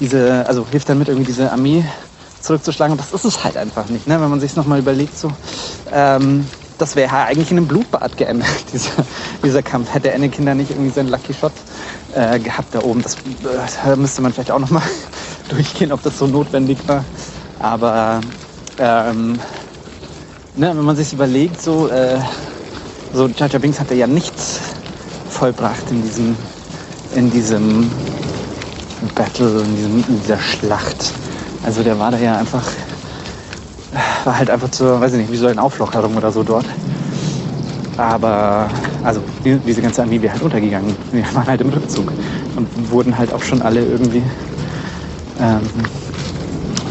diese, 0.00 0.46
also 0.46 0.66
hilft 0.70 0.88
damit 0.88 1.08
irgendwie 1.08 1.26
diese 1.26 1.50
Armee 1.50 1.84
zurückzuschlagen. 2.40 2.92
Und 2.92 3.00
das 3.00 3.12
ist 3.12 3.24
es 3.24 3.44
halt 3.44 3.56
einfach 3.56 3.88
nicht, 3.88 4.06
ne? 4.06 4.20
wenn 4.20 4.30
man 4.30 4.40
sich 4.40 4.56
nochmal 4.56 4.78
überlegt. 4.78 5.16
So, 5.16 5.30
ähm, 5.92 6.46
das 6.78 6.96
wäre 6.96 7.10
halt 7.10 7.30
eigentlich 7.30 7.50
in 7.50 7.58
einem 7.58 7.68
Blutbad 7.68 8.16
geendet, 8.16 8.48
dieser, 8.72 8.90
dieser 9.42 9.62
Kampf. 9.62 9.94
Hätte 9.94 10.12
Anakin 10.12 10.46
da 10.46 10.54
nicht 10.54 10.70
irgendwie 10.70 10.90
seinen 10.90 11.08
Lucky 11.08 11.32
Shot 11.32 11.52
äh, 12.14 12.38
gehabt 12.38 12.74
da 12.74 12.80
oben. 12.80 13.02
Das 13.02 13.16
äh, 13.86 13.96
müsste 13.96 14.22
man 14.22 14.32
vielleicht 14.32 14.50
auch 14.50 14.58
nochmal 14.58 14.82
durchgehen, 15.48 15.92
ob 15.92 16.02
das 16.02 16.18
so 16.18 16.26
notwendig 16.26 16.78
war. 16.86 17.04
Aber 17.60 18.20
ähm, 18.78 19.38
ne, 20.56 20.68
wenn 20.76 20.84
man 20.84 20.96
sich 20.96 21.12
überlegt, 21.12 21.60
so, 21.60 21.88
äh, 21.88 22.18
so 23.12 23.28
Jar 23.28 23.48
Binks 23.48 23.80
hatte 23.80 23.94
ja 23.94 24.06
nichts 24.06 24.60
vollbracht 25.28 25.90
in 25.90 26.02
diesem 26.02 26.36
in 27.14 27.30
diesem 27.30 27.90
Battle, 29.14 29.60
in, 29.60 29.76
diesem, 29.76 30.04
in 30.08 30.20
dieser 30.20 30.38
Schlacht. 30.38 31.12
Also 31.64 31.82
der 31.82 31.98
war 31.98 32.10
da 32.10 32.18
ja 32.18 32.36
einfach, 32.36 32.64
war 34.24 34.38
halt 34.38 34.50
einfach 34.50 34.70
zur, 34.70 35.00
weiß 35.00 35.12
ich 35.12 35.20
nicht, 35.20 35.32
wie 35.32 35.36
so 35.36 35.46
eine 35.46 35.62
Auflockerung 35.62 36.16
oder 36.16 36.32
so 36.32 36.42
dort. 36.42 36.66
Aber, 37.96 38.68
also 39.04 39.20
die, 39.44 39.56
diese 39.58 39.80
ganze 39.80 40.02
Armee 40.02 40.20
wäre 40.20 40.32
halt 40.32 40.42
untergegangen. 40.42 40.96
Wir 41.12 41.24
waren 41.34 41.46
halt 41.46 41.60
im 41.60 41.68
Rückzug 41.68 42.10
und 42.56 42.90
wurden 42.90 43.16
halt 43.16 43.32
auch 43.32 43.42
schon 43.42 43.62
alle 43.62 43.80
irgendwie 43.84 44.22
ähm, 45.40 45.60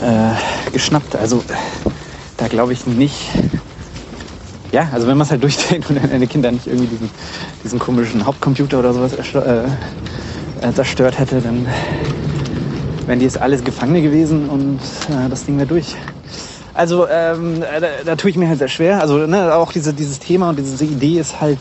äh, 0.03 0.71
geschnappt. 0.71 1.15
Also 1.15 1.43
da 2.37 2.47
glaube 2.47 2.73
ich 2.73 2.85
nicht. 2.85 3.29
Ja, 4.71 4.89
also 4.91 5.07
wenn 5.07 5.17
man 5.17 5.25
es 5.25 5.31
halt 5.31 5.43
durchdenkt 5.43 5.89
und 5.89 6.03
deine 6.03 6.27
Kinder 6.27 6.51
nicht 6.51 6.67
irgendwie 6.67 6.87
diesen, 6.87 7.09
diesen 7.63 7.79
komischen 7.79 8.25
Hauptcomputer 8.25 8.79
oder 8.79 8.93
sowas 8.93 9.13
äh, 9.13 9.63
äh, 10.61 10.73
zerstört 10.73 11.19
hätte, 11.19 11.41
dann 11.41 11.67
wären 13.05 13.19
die 13.19 13.25
jetzt 13.25 13.39
alles 13.39 13.63
Gefangene 13.63 14.01
gewesen 14.01 14.49
und 14.49 14.79
äh, 15.09 15.29
das 15.29 15.45
Ding 15.45 15.57
wäre 15.57 15.67
durch. 15.67 15.95
Also 16.73 17.07
ähm, 17.07 17.61
da, 17.61 17.87
da 18.03 18.15
tue 18.15 18.31
ich 18.31 18.37
mir 18.37 18.47
halt 18.47 18.57
sehr 18.57 18.67
schwer. 18.67 18.99
Also 18.99 19.27
ne, 19.27 19.53
auch 19.53 19.71
diese, 19.71 19.93
dieses 19.93 20.19
Thema 20.19 20.49
und 20.49 20.57
diese 20.57 20.83
Idee 20.83 21.19
ist 21.19 21.39
halt, 21.39 21.59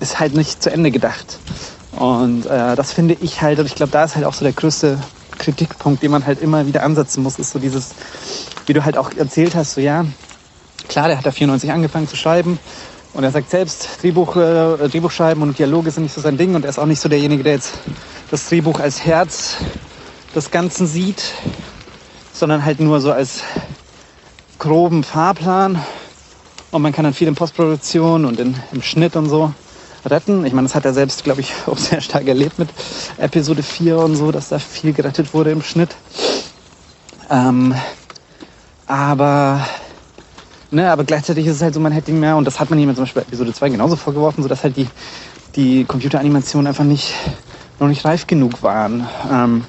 ist 0.00 0.18
halt 0.18 0.34
nicht 0.34 0.62
zu 0.62 0.72
Ende 0.72 0.90
gedacht. 0.90 1.38
Und 1.98 2.46
äh, 2.46 2.74
das 2.74 2.92
finde 2.92 3.16
ich 3.20 3.42
halt, 3.42 3.58
und 3.58 3.66
ich 3.66 3.74
glaube, 3.74 3.92
da 3.92 4.04
ist 4.04 4.16
halt 4.16 4.24
auch 4.24 4.32
so 4.32 4.44
der 4.44 4.54
größte 4.54 4.98
Kritikpunkt, 5.42 6.02
den 6.02 6.10
man 6.10 6.24
halt 6.24 6.40
immer 6.40 6.66
wieder 6.66 6.82
ansetzen 6.82 7.22
muss, 7.22 7.38
ist 7.38 7.50
so 7.50 7.58
dieses, 7.58 7.90
wie 8.66 8.72
du 8.72 8.84
halt 8.84 8.96
auch 8.96 9.10
erzählt 9.16 9.54
hast, 9.54 9.74
so 9.74 9.80
ja, 9.80 10.06
klar, 10.88 11.08
der 11.08 11.18
hat 11.18 11.26
da 11.26 11.32
94 11.32 11.70
angefangen 11.72 12.08
zu 12.08 12.16
schreiben 12.16 12.58
und 13.12 13.24
er 13.24 13.30
sagt 13.30 13.50
selbst, 13.50 14.02
Drehbuch, 14.02 14.36
äh, 14.36 14.88
Drehbuchschreiben 14.88 15.42
und 15.42 15.58
Dialoge 15.58 15.90
sind 15.90 16.04
nicht 16.04 16.14
so 16.14 16.20
sein 16.20 16.38
Ding 16.38 16.54
und 16.54 16.64
er 16.64 16.70
ist 16.70 16.78
auch 16.78 16.86
nicht 16.86 17.00
so 17.00 17.08
derjenige, 17.08 17.42
der 17.42 17.54
jetzt 17.54 17.74
das 18.30 18.48
Drehbuch 18.48 18.80
als 18.80 19.04
Herz 19.04 19.56
des 20.34 20.50
Ganzen 20.50 20.86
sieht, 20.86 21.34
sondern 22.32 22.64
halt 22.64 22.80
nur 22.80 23.00
so 23.00 23.12
als 23.12 23.42
groben 24.58 25.04
Fahrplan. 25.04 25.78
Und 26.70 26.80
man 26.80 26.92
kann 26.92 27.04
dann 27.04 27.12
viel 27.12 27.28
in 27.28 27.34
Postproduktion 27.34 28.24
und 28.24 28.40
in, 28.40 28.56
im 28.72 28.80
Schnitt 28.80 29.14
und 29.16 29.28
so 29.28 29.52
retten. 30.06 30.44
Ich 30.44 30.52
meine, 30.52 30.66
das 30.66 30.74
hat 30.74 30.84
er 30.84 30.94
selbst, 30.94 31.24
glaube 31.24 31.40
ich, 31.40 31.52
auch 31.66 31.78
sehr 31.78 32.00
stark 32.00 32.26
erlebt 32.26 32.58
mit 32.58 32.68
Episode 33.18 33.62
4 33.62 33.98
und 33.98 34.16
so, 34.16 34.32
dass 34.32 34.48
da 34.48 34.58
viel 34.58 34.92
gerettet 34.92 35.34
wurde 35.34 35.50
im 35.50 35.62
Schnitt. 35.62 35.94
Ähm, 37.30 37.74
aber 38.86 39.60
Ne, 40.72 40.90
aber 40.90 41.04
gleichzeitig 41.04 41.46
ist 41.46 41.56
es 41.56 41.62
halt 41.62 41.74
so, 41.74 41.80
man 41.80 41.92
hätte 41.92 42.12
ihm 42.12 42.20
mehr, 42.20 42.34
und 42.34 42.46
das 42.46 42.58
hat 42.58 42.70
man 42.70 42.78
ihm 42.78 42.94
zum 42.94 43.04
Beispiel 43.04 43.20
bei 43.20 43.28
Episode 43.28 43.52
2 43.52 43.68
genauso 43.68 43.94
vorgeworfen, 43.94 44.42
so 44.42 44.48
dass 44.48 44.64
halt 44.64 44.78
die, 44.78 44.88
die 45.54 45.84
Computeranimationen 45.84 46.66
einfach 46.66 46.84
nicht, 46.84 47.12
noch 47.78 47.88
nicht 47.88 48.06
reif 48.06 48.26
genug 48.26 48.62
waren. 48.62 49.06
Ähm, 49.30 49.64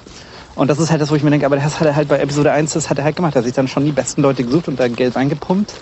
und 0.54 0.70
das 0.70 0.78
ist 0.78 0.90
halt 0.90 1.02
das, 1.02 1.10
wo 1.10 1.14
ich 1.14 1.22
mir 1.22 1.30
denke, 1.30 1.44
aber 1.44 1.56
das 1.56 1.78
hat 1.78 1.86
er 1.86 1.94
halt 1.94 2.08
bei 2.08 2.18
Episode 2.20 2.52
1, 2.52 2.72
das 2.72 2.88
hat 2.88 2.96
er 2.96 3.04
halt 3.04 3.16
gemacht. 3.16 3.34
Er 3.34 3.40
hat 3.40 3.44
sich 3.44 3.52
dann 3.52 3.68
schon 3.68 3.84
die 3.84 3.92
besten 3.92 4.22
Leute 4.22 4.44
gesucht 4.44 4.66
und 4.66 4.80
da 4.80 4.88
Geld 4.88 5.14
reingepumpt. 5.14 5.74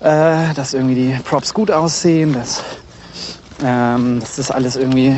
Äh, 0.00 0.54
dass 0.54 0.72
irgendwie 0.72 0.94
die 0.94 1.18
Props 1.24 1.52
gut 1.52 1.70
aussehen, 1.70 2.32
dass, 2.32 2.62
ähm, 3.62 4.20
dass 4.20 4.36
das 4.36 4.50
alles 4.50 4.76
irgendwie 4.76 5.16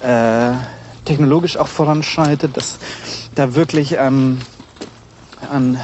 äh, 0.00 0.52
technologisch 1.04 1.56
auch 1.56 1.68
voranschreitet, 1.68 2.56
dass 2.56 2.78
da 3.34 3.54
wirklich 3.54 3.96
ähm, 3.98 4.40
an 5.50 5.78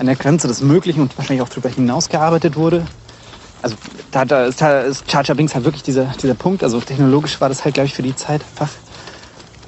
an 0.00 0.06
der 0.06 0.16
Grenze 0.16 0.48
des 0.48 0.62
Möglichen 0.62 1.02
und 1.02 1.18
wahrscheinlich 1.18 1.42
auch 1.42 1.50
darüber 1.50 1.68
hinaus 1.68 2.08
gearbeitet 2.08 2.56
wurde. 2.56 2.86
Also 3.60 3.76
da, 4.10 4.24
da, 4.24 4.46
ist, 4.46 4.62
ist 4.62 5.12
Jar 5.12 5.22
Binks 5.34 5.54
halt 5.54 5.66
wirklich 5.66 5.82
dieser, 5.82 6.06
dieser 6.22 6.34
Punkt. 6.34 6.64
Also 6.64 6.80
technologisch 6.80 7.38
war 7.42 7.50
das 7.50 7.66
halt, 7.66 7.74
glaube 7.74 7.86
ich, 7.86 7.92
für 7.92 8.02
die 8.02 8.14
Zeit 8.16 8.40
einfach 8.40 8.70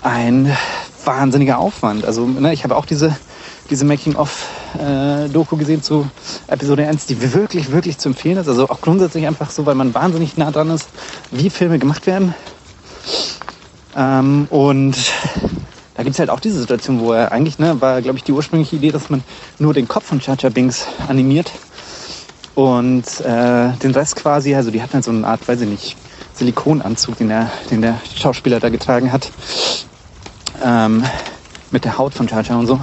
ein 0.03 0.57
wahnsinniger 1.05 1.59
Aufwand. 1.59 2.07
Also 2.07 2.27
ne, 2.27 2.55
ich 2.55 2.65
habe 2.65 2.77
auch 2.77 2.87
diese, 2.87 3.15
diese 3.69 3.85
Making-of-Doku 3.85 4.62
äh, 4.79 5.57
gesehen 5.57 5.83
zu 5.83 6.09
Episode 6.47 6.87
1, 6.87 7.07
die 7.07 7.35
wirklich, 7.35 7.73
wirklich 7.73 7.99
zu 7.99 8.09
empfehlen 8.09 8.39
ist. 8.39 8.49
Also 8.49 8.69
auch 8.69 8.81
grundsätzlich 8.81 9.27
einfach 9.27 9.51
so, 9.51 9.67
weil 9.67 9.75
man 9.75 9.95
wahnsinnig 9.95 10.37
nah 10.37 10.51
dran 10.51 10.71
ist, 10.71 10.89
wie 11.31 11.51
Filme 11.51 11.79
gemacht 11.79 12.07
werden. 12.07 12.35
Ähm, 13.97 14.47
und 14.51 14.97
da 15.95 16.03
gibt 16.03 16.15
es 16.15 16.19
halt 16.19 16.31
auch 16.31 16.41
diese 16.41 16.59
Situation, 16.61 17.01
wo 17.01 17.13
er 17.13 17.33
eigentlich, 17.33 17.59
ne, 17.59 17.81
war, 17.81 18.01
glaube 18.01 18.19
ich, 18.19 18.25
die 18.25 18.33
ursprüngliche 18.33 18.77
Idee, 18.77 18.91
dass 18.91 19.11
man 19.11 19.23
nur 19.59 19.75
den 19.75 19.89
Kopf 19.89 20.07
von 20.07 20.21
Chacha 20.21 20.49
Binks 20.49 20.87
animiert 21.09 21.53
und 22.55 23.05
äh, 23.21 23.73
den 23.83 23.93
Rest 23.93 24.17
quasi, 24.17 24.55
also 24.55 24.71
die 24.71 24.83
hatten 24.83 24.95
halt 24.95 25.05
so 25.05 25.11
eine 25.11 25.27
Art, 25.27 25.47
weiß 25.47 25.61
ich 25.63 25.69
nicht, 25.69 25.97
Silikonanzug, 26.35 27.19
den 27.19 27.29
der, 27.29 27.51
den 27.71 27.83
der 27.83 28.01
Schauspieler 28.17 28.61
da 28.61 28.69
getragen 28.69 29.13
hat, 29.13 29.31
ähm, 30.65 31.05
mit 31.71 31.85
der 31.85 31.99
Haut 31.99 32.15
von 32.15 32.27
Chacha 32.27 32.57
und 32.57 32.67
so. 32.67 32.81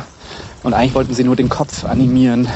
Und 0.63 0.73
eigentlich 0.73 0.93
wollten 0.93 1.13
sie 1.13 1.23
nur 1.23 1.35
den 1.35 1.49
Kopf 1.49 1.85
animieren. 1.85 2.47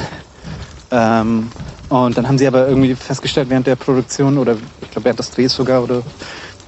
Ähm, 0.91 1.49
und 1.89 2.17
dann 2.17 2.27
haben 2.27 2.37
sie 2.37 2.47
aber 2.47 2.67
irgendwie 2.67 2.95
festgestellt 2.95 3.49
während 3.49 3.67
der 3.67 3.75
Produktion 3.75 4.37
oder 4.37 4.55
ich 4.81 4.91
glaube 4.91 5.05
während 5.05 5.19
des 5.19 5.31
Drehs 5.31 5.53
sogar 5.53 5.83
oder 5.83 6.01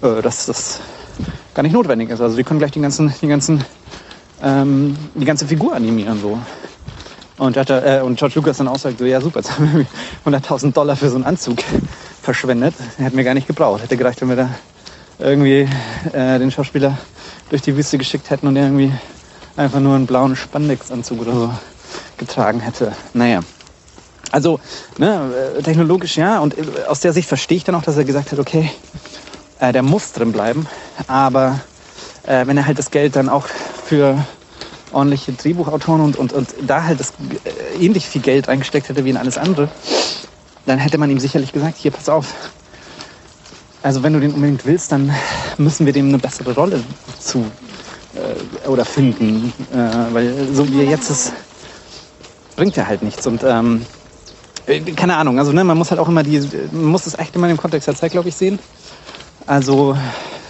äh, 0.01 0.21
dass 0.21 0.45
das 0.45 0.79
gar 1.53 1.63
nicht 1.63 1.73
notwendig 1.73 2.09
ist. 2.09 2.21
Also 2.21 2.35
die 2.37 2.43
können 2.43 2.59
gleich 2.59 2.71
den 2.71 2.83
ganzen, 2.83 3.13
den 3.21 3.29
ganzen, 3.29 3.63
ähm, 4.43 4.95
die 5.15 5.25
ganze 5.25 5.47
Figur 5.47 5.73
animieren 5.75 6.19
so. 6.21 6.39
Und, 7.37 7.57
hat, 7.57 7.69
äh, 7.69 8.01
und 8.03 8.17
George 8.17 8.35
Lucas 8.35 8.57
dann 8.57 8.67
auch 8.67 8.77
sagt, 8.77 8.99
so, 8.99 9.05
ja 9.05 9.19
super, 9.19 9.39
jetzt 9.39 9.51
haben 9.51 9.85
wir 10.23 10.39
100.000 10.39 10.73
Dollar 10.73 10.95
für 10.95 11.09
so 11.09 11.15
einen 11.15 11.25
Anzug 11.25 11.57
verschwendet. 12.21 12.75
Hätten 12.97 13.17
wir 13.17 13.23
gar 13.23 13.33
nicht 13.33 13.47
gebraucht. 13.47 13.83
Hätte 13.83 13.97
gereicht, 13.97 14.21
wenn 14.21 14.29
wir 14.29 14.35
da 14.35 14.49
irgendwie 15.19 15.67
äh, 16.13 16.39
den 16.39 16.51
Schauspieler 16.51 16.97
durch 17.49 17.61
die 17.61 17.75
Wüste 17.75 17.97
geschickt 17.97 18.29
hätten 18.29 18.47
und 18.47 18.55
er 18.55 18.63
irgendwie 18.63 18.93
einfach 19.57 19.79
nur 19.79 19.95
einen 19.95 20.05
blauen 20.05 20.35
Spandex-Anzug 20.35 21.21
oder 21.21 21.33
so 21.33 21.53
getragen 22.17 22.59
hätte. 22.59 22.93
Naja. 23.13 23.41
Also, 24.31 24.59
ne, 24.97 25.53
äh, 25.57 25.61
technologisch 25.61 26.17
ja. 26.17 26.39
Und 26.39 26.57
äh, 26.57 26.85
aus 26.87 26.99
der 26.99 27.13
Sicht 27.13 27.27
verstehe 27.27 27.57
ich 27.57 27.63
dann 27.63 27.75
auch, 27.75 27.83
dass 27.83 27.97
er 27.97 28.03
gesagt 28.03 28.31
hat, 28.31 28.39
okay, 28.39 28.69
äh, 29.59 29.71
der 29.71 29.83
muss 29.83 30.11
drin 30.11 30.31
bleiben. 30.31 30.67
Aber 31.07 31.59
äh, 32.23 32.45
wenn 32.47 32.57
er 32.57 32.65
halt 32.65 32.79
das 32.79 32.91
Geld 32.91 33.15
dann 33.15 33.29
auch 33.29 33.47
für 33.47 34.17
ordentliche 34.91 35.33
Drehbuchautoren 35.33 36.01
und, 36.01 36.17
und, 36.17 36.33
und 36.33 36.49
da 36.61 36.83
halt 36.83 36.99
das, 36.99 37.13
äh, 37.43 37.83
ähnlich 37.83 38.07
viel 38.07 38.21
Geld 38.21 38.49
eingesteckt 38.49 38.89
hätte 38.89 39.05
wie 39.05 39.09
in 39.09 39.17
alles 39.17 39.37
andere, 39.37 39.69
dann 40.65 40.79
hätte 40.79 40.97
man 40.97 41.09
ihm 41.09 41.19
sicherlich 41.19 41.53
gesagt, 41.53 41.77
hier, 41.77 41.91
pass 41.91 42.09
auf. 42.09 42.33
Also 43.83 44.01
wenn 44.01 44.13
du 44.13 44.19
den 44.19 44.33
unbedingt 44.33 44.65
willst, 44.65 44.91
dann 44.91 45.13
müssen 45.57 45.85
wir 45.85 45.93
dem 45.93 46.07
eine 46.07 46.17
bessere 46.17 46.55
Rolle 46.55 46.83
zu 47.19 47.45
äh, 48.15 48.67
oder 48.67 48.85
finden. 48.85 49.53
Äh, 49.71 50.13
weil 50.13 50.47
so 50.53 50.67
wie 50.67 50.79
er 50.79 50.85
jetzt 50.85 51.09
ist, 51.09 51.33
bringt 52.55 52.77
er 52.77 52.87
halt 52.87 53.03
nichts. 53.03 53.27
Und 53.27 53.43
ähm, 53.43 53.85
äh, 54.65 54.79
keine 54.79 55.15
Ahnung, 55.17 55.39
also 55.39 55.51
ne, 55.51 55.63
man 55.63 55.77
muss 55.77 55.91
halt 55.91 55.99
auch 55.99 56.07
immer 56.07 56.23
die, 56.23 56.39
man 56.71 56.85
muss 56.85 57.05
es 57.05 57.17
echt 57.17 57.35
immer 57.35 57.49
im 57.49 57.57
Kontext 57.57 57.87
der 57.87 57.95
Zeit, 57.95 58.11
glaube 58.11 58.29
ich, 58.29 58.35
sehen. 58.35 58.59
Also 59.45 59.95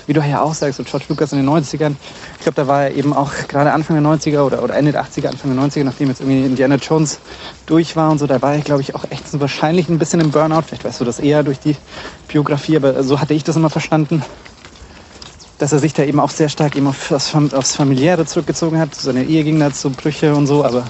wie 0.08 0.14
du 0.14 0.22
ja 0.22 0.42
auch 0.42 0.54
sagst, 0.54 0.78
so 0.78 0.84
George 0.84 1.06
Lucas 1.10 1.34
in 1.34 1.40
den 1.40 1.50
90ern, 1.50 1.96
ich 2.38 2.44
glaube, 2.44 2.56
da 2.56 2.68
war 2.68 2.84
er 2.84 2.96
eben 2.96 3.14
auch 3.14 3.32
gerade 3.48 3.72
Anfang 3.72 4.02
der 4.02 4.12
90er 4.12 4.42
oder, 4.42 4.64
oder 4.64 4.76
Ende 4.76 4.92
der 4.92 5.04
80er, 5.04 5.28
Anfang 5.28 5.56
der 5.56 5.66
90er, 5.66 5.84
nachdem 5.84 6.10
jetzt 6.10 6.22
irgendwie 6.22 6.46
Indiana 6.46 6.76
Jones 6.76 7.20
durch 7.66 7.96
war 7.96 8.12
und 8.12 8.20
so, 8.20 8.28
da 8.28 8.42
war 8.42 8.54
er, 8.54 8.62
glaube 8.62 8.82
ich, 8.82 8.94
auch 8.94 9.06
echt 9.10 9.28
so 9.28 9.40
wahrscheinlich 9.40 9.90
ein 9.90 9.98
bisschen 9.98 10.20
im 10.22 10.32
Burnout. 10.32 10.64
Vielleicht 10.68 10.86
weißt 10.86 11.02
du 11.02 11.06
das 11.06 11.20
eher 11.20 11.44
durch 11.44 11.60
die 11.60 11.76
Biografie, 12.28 12.78
aber 12.78 13.04
so 13.04 13.20
hatte 13.20 13.34
ich 13.34 13.44
das 13.44 13.56
immer 13.56 13.70
verstanden, 13.70 14.22
dass 15.58 15.72
er 15.72 15.80
sich 15.80 15.94
da 15.94 16.04
eben 16.04 16.20
auch 16.20 16.30
sehr 16.30 16.50
stark 16.50 16.76
eben 16.76 16.88
auf 16.88 17.08
das, 17.10 17.34
aufs 17.34 17.76
Familiäre 17.76 18.26
zurückgezogen 18.26 18.78
hat. 18.80 18.94
Seine 18.96 19.24
Ehe 19.24 19.44
ging 19.44 19.60
da 19.60 19.72
zu 19.72 19.90
Brüche 19.90 20.36
und 20.36 20.48
so, 20.48 20.66
aber 20.66 20.86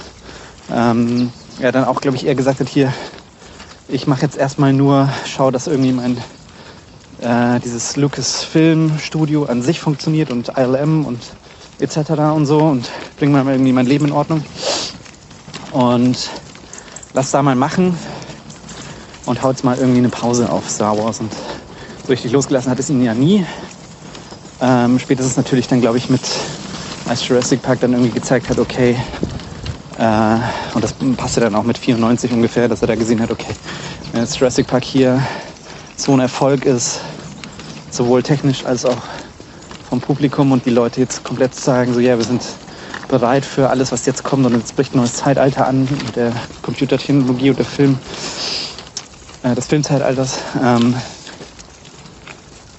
ähm, 0.72 1.32
er 1.60 1.72
dann 1.72 1.86
auch, 1.86 2.02
glaube 2.02 2.18
ich, 2.18 2.26
eher 2.26 2.36
gesagt 2.36 2.60
hat, 2.60 2.68
hier, 2.68 2.92
ich 3.88 4.08
mache 4.08 4.24
jetzt 4.24 4.38
erstmal 4.38 4.74
nur, 4.74 5.10
schau, 5.26 5.52
dass 5.52 5.68
irgendwie 5.68 5.92
mein 5.92 6.18
äh, 7.22 7.60
dieses 7.60 7.96
Lucasfilm 7.96 8.98
Studio 9.00 9.46
an 9.46 9.62
sich 9.62 9.80
funktioniert 9.80 10.32
und 10.32 10.58
ILM 10.58 11.06
und 11.06 11.20
etc. 11.80 11.98
und 12.34 12.46
so 12.46 12.60
und 12.60 12.90
bringe 13.18 13.44
mal 13.44 13.52
irgendwie 13.52 13.74
mein 13.74 13.86
Leben 13.86 14.06
in 14.06 14.12
Ordnung. 14.12 14.44
Und 15.72 16.30
lass 17.14 17.32
da 17.32 17.44
mal 17.44 17.56
machen 17.56 17.98
und 19.26 19.44
hau 19.44 19.50
jetzt 19.50 19.64
mal 19.64 19.78
irgendwie 19.78 20.00
eine 20.00 20.10
Pause 20.10 20.50
auf 20.50 20.70
Star 20.70 20.98
Wars. 20.98 21.20
Und 21.20 21.34
so 22.04 22.10
richtig 22.10 22.32
losgelassen 22.32 22.72
hat 22.72 22.80
es 22.80 22.90
ihn 22.90 23.04
ja 23.04 23.14
nie. 23.14 23.46
Ähm, 24.62 25.00
spätestens 25.00 25.38
natürlich 25.38 25.68
dann, 25.68 25.82
glaube 25.82 25.98
ich, 25.98 26.10
mit 26.10 26.22
als 27.08 27.28
Jurassic 27.28 27.62
Park 27.62 27.82
dann 27.82 27.94
irgendwie 27.94 28.12
gezeigt 28.12 28.50
hat, 28.50 28.58
okay, 28.58 28.98
äh, 29.98 30.38
und 30.74 30.84
das 30.84 30.94
passte 31.18 31.40
dann 31.40 31.56
auch 31.56 31.64
mit 31.64 31.78
94 31.78 32.32
ungefähr, 32.32 32.68
dass 32.68 32.82
er 32.82 32.88
da 32.88 32.96
gesehen 32.96 33.22
hat, 33.22 33.32
okay, 33.32 33.54
wenn 34.12 34.22
jetzt 34.22 34.38
Jurassic 34.38 34.68
Park 34.68 34.84
hier 34.84 35.22
so 35.98 36.14
ein 36.14 36.20
Erfolg 36.20 36.66
ist, 36.66 37.02
sowohl 37.92 38.24
technisch 38.24 38.66
als 38.66 38.86
auch 38.86 38.98
vom 39.90 40.02
Publikum 40.02 40.52
und 40.52 40.66
die 40.66 40.72
Leute 40.72 41.00
jetzt 41.00 41.24
komplett 41.24 41.56
sagen, 41.56 41.94
so 41.94 42.00
ja, 42.00 42.18
wir 42.18 42.26
sind 42.26 42.42
bereit 43.08 43.46
für 43.46 43.70
alles, 43.70 43.92
was 43.92 44.06
jetzt 44.06 44.24
kommt 44.24 44.46
und 44.46 44.56
jetzt 44.56 44.76
bricht 44.76 44.94
ein 44.94 44.98
neues 44.98 45.14
Zeitalter 45.14 45.68
an 45.68 45.82
mit 45.82 46.16
der 46.16 46.34
Computertechnologie 46.64 47.52
und 47.52 47.60
der 47.60 47.66
Film, 47.66 48.00
äh, 49.44 49.54
des 49.54 49.68
Filmzeitalters, 49.68 50.40
ähm, 50.64 50.96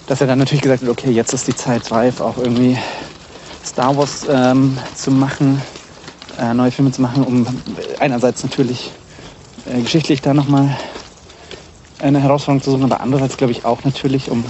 dass 0.07 0.21
er 0.21 0.27
dann 0.27 0.39
natürlich 0.39 0.63
gesagt 0.63 0.83
hat, 0.83 0.89
okay, 0.89 1.11
jetzt 1.11 1.33
ist 1.33 1.49
die 1.49 1.55
Zeit 1.55 1.91
reif, 1.91 2.21
auch 2.21 2.39
irgendwie 2.39 2.79
Star 3.65 3.97
Wars 3.97 4.27
ähm, 4.29 4.79
zu 4.95 5.11
machen, 5.11 5.61
äh, 6.39 6.55
neue 6.55 6.71
Filme 6.71 6.93
zu 6.93 7.03
machen, 7.03 7.25
um 7.25 7.47
einerseits 7.99 8.43
natürlich 8.43 8.93
äh, 9.67 9.81
geschichtlich 9.83 10.21
da 10.23 10.33
nochmal 10.33 10.77
eine 11.99 12.21
Herausforderung 12.21 12.63
zu 12.63 12.71
suchen, 12.71 12.85
aber 12.85 13.01
andererseits 13.01 13.37
glaube 13.37 13.53
ich 13.53 13.65
auch 13.65 13.83
natürlich, 13.85 14.31
um 14.31 14.45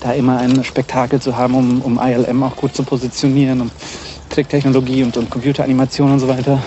da 0.00 0.12
immer 0.12 0.38
ein 0.38 0.64
Spektakel 0.64 1.20
zu 1.20 1.36
haben, 1.36 1.54
um, 1.54 1.82
um 1.82 2.00
ILM 2.00 2.42
auch 2.42 2.56
gut 2.56 2.74
zu 2.74 2.82
positionieren, 2.82 3.60
um 3.60 3.70
Tricktechnologie 4.30 5.02
und, 5.02 5.16
und 5.16 5.30
Computeranimation 5.30 6.10
und 6.10 6.20
so 6.20 6.28
weiter 6.28 6.62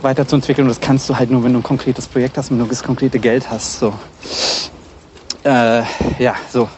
weiterzuentwickeln. 0.00 0.66
Und 0.66 0.70
das 0.70 0.80
kannst 0.80 1.08
du 1.08 1.16
halt 1.16 1.30
nur, 1.30 1.42
wenn 1.44 1.52
du 1.52 1.60
ein 1.60 1.62
konkretes 1.62 2.06
Projekt 2.06 2.38
hast, 2.38 2.50
wenn 2.50 2.58
du 2.58 2.66
das 2.66 2.82
konkrete 2.82 3.18
Geld 3.18 3.50
hast. 3.50 3.78
So. 3.78 3.94
Äh, 5.44 5.82
ja, 6.18 6.34
so. 6.50 6.68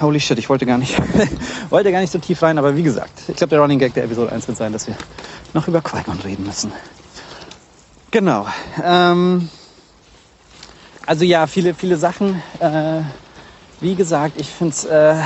Holy 0.00 0.18
shit, 0.18 0.38
ich 0.38 0.48
wollte 0.48 0.64
gar 0.64 0.78
nicht, 0.78 0.96
wollte 1.70 1.92
gar 1.92 2.00
nicht 2.00 2.12
so 2.12 2.18
tief 2.18 2.42
rein, 2.42 2.56
aber 2.56 2.74
wie 2.74 2.82
gesagt, 2.82 3.12
ich 3.28 3.36
glaube, 3.36 3.50
der 3.50 3.60
Running 3.60 3.78
Gag 3.78 3.92
der 3.92 4.04
Episode 4.04 4.32
1 4.32 4.48
wird 4.48 4.56
sein, 4.56 4.72
dass 4.72 4.86
wir 4.86 4.96
noch 5.52 5.68
über 5.68 5.82
Qui-Gon 5.82 6.20
reden 6.20 6.46
müssen. 6.46 6.72
Genau. 8.10 8.46
Ähm, 8.82 9.50
also 11.04 11.24
ja, 11.24 11.46
viele, 11.46 11.74
viele 11.74 11.96
Sachen. 11.96 12.42
Äh, 12.60 13.02
wie 13.80 13.94
gesagt, 13.94 14.40
ich 14.40 14.48
finde 14.48 14.74
es 14.74 14.84
äh, 14.84 15.16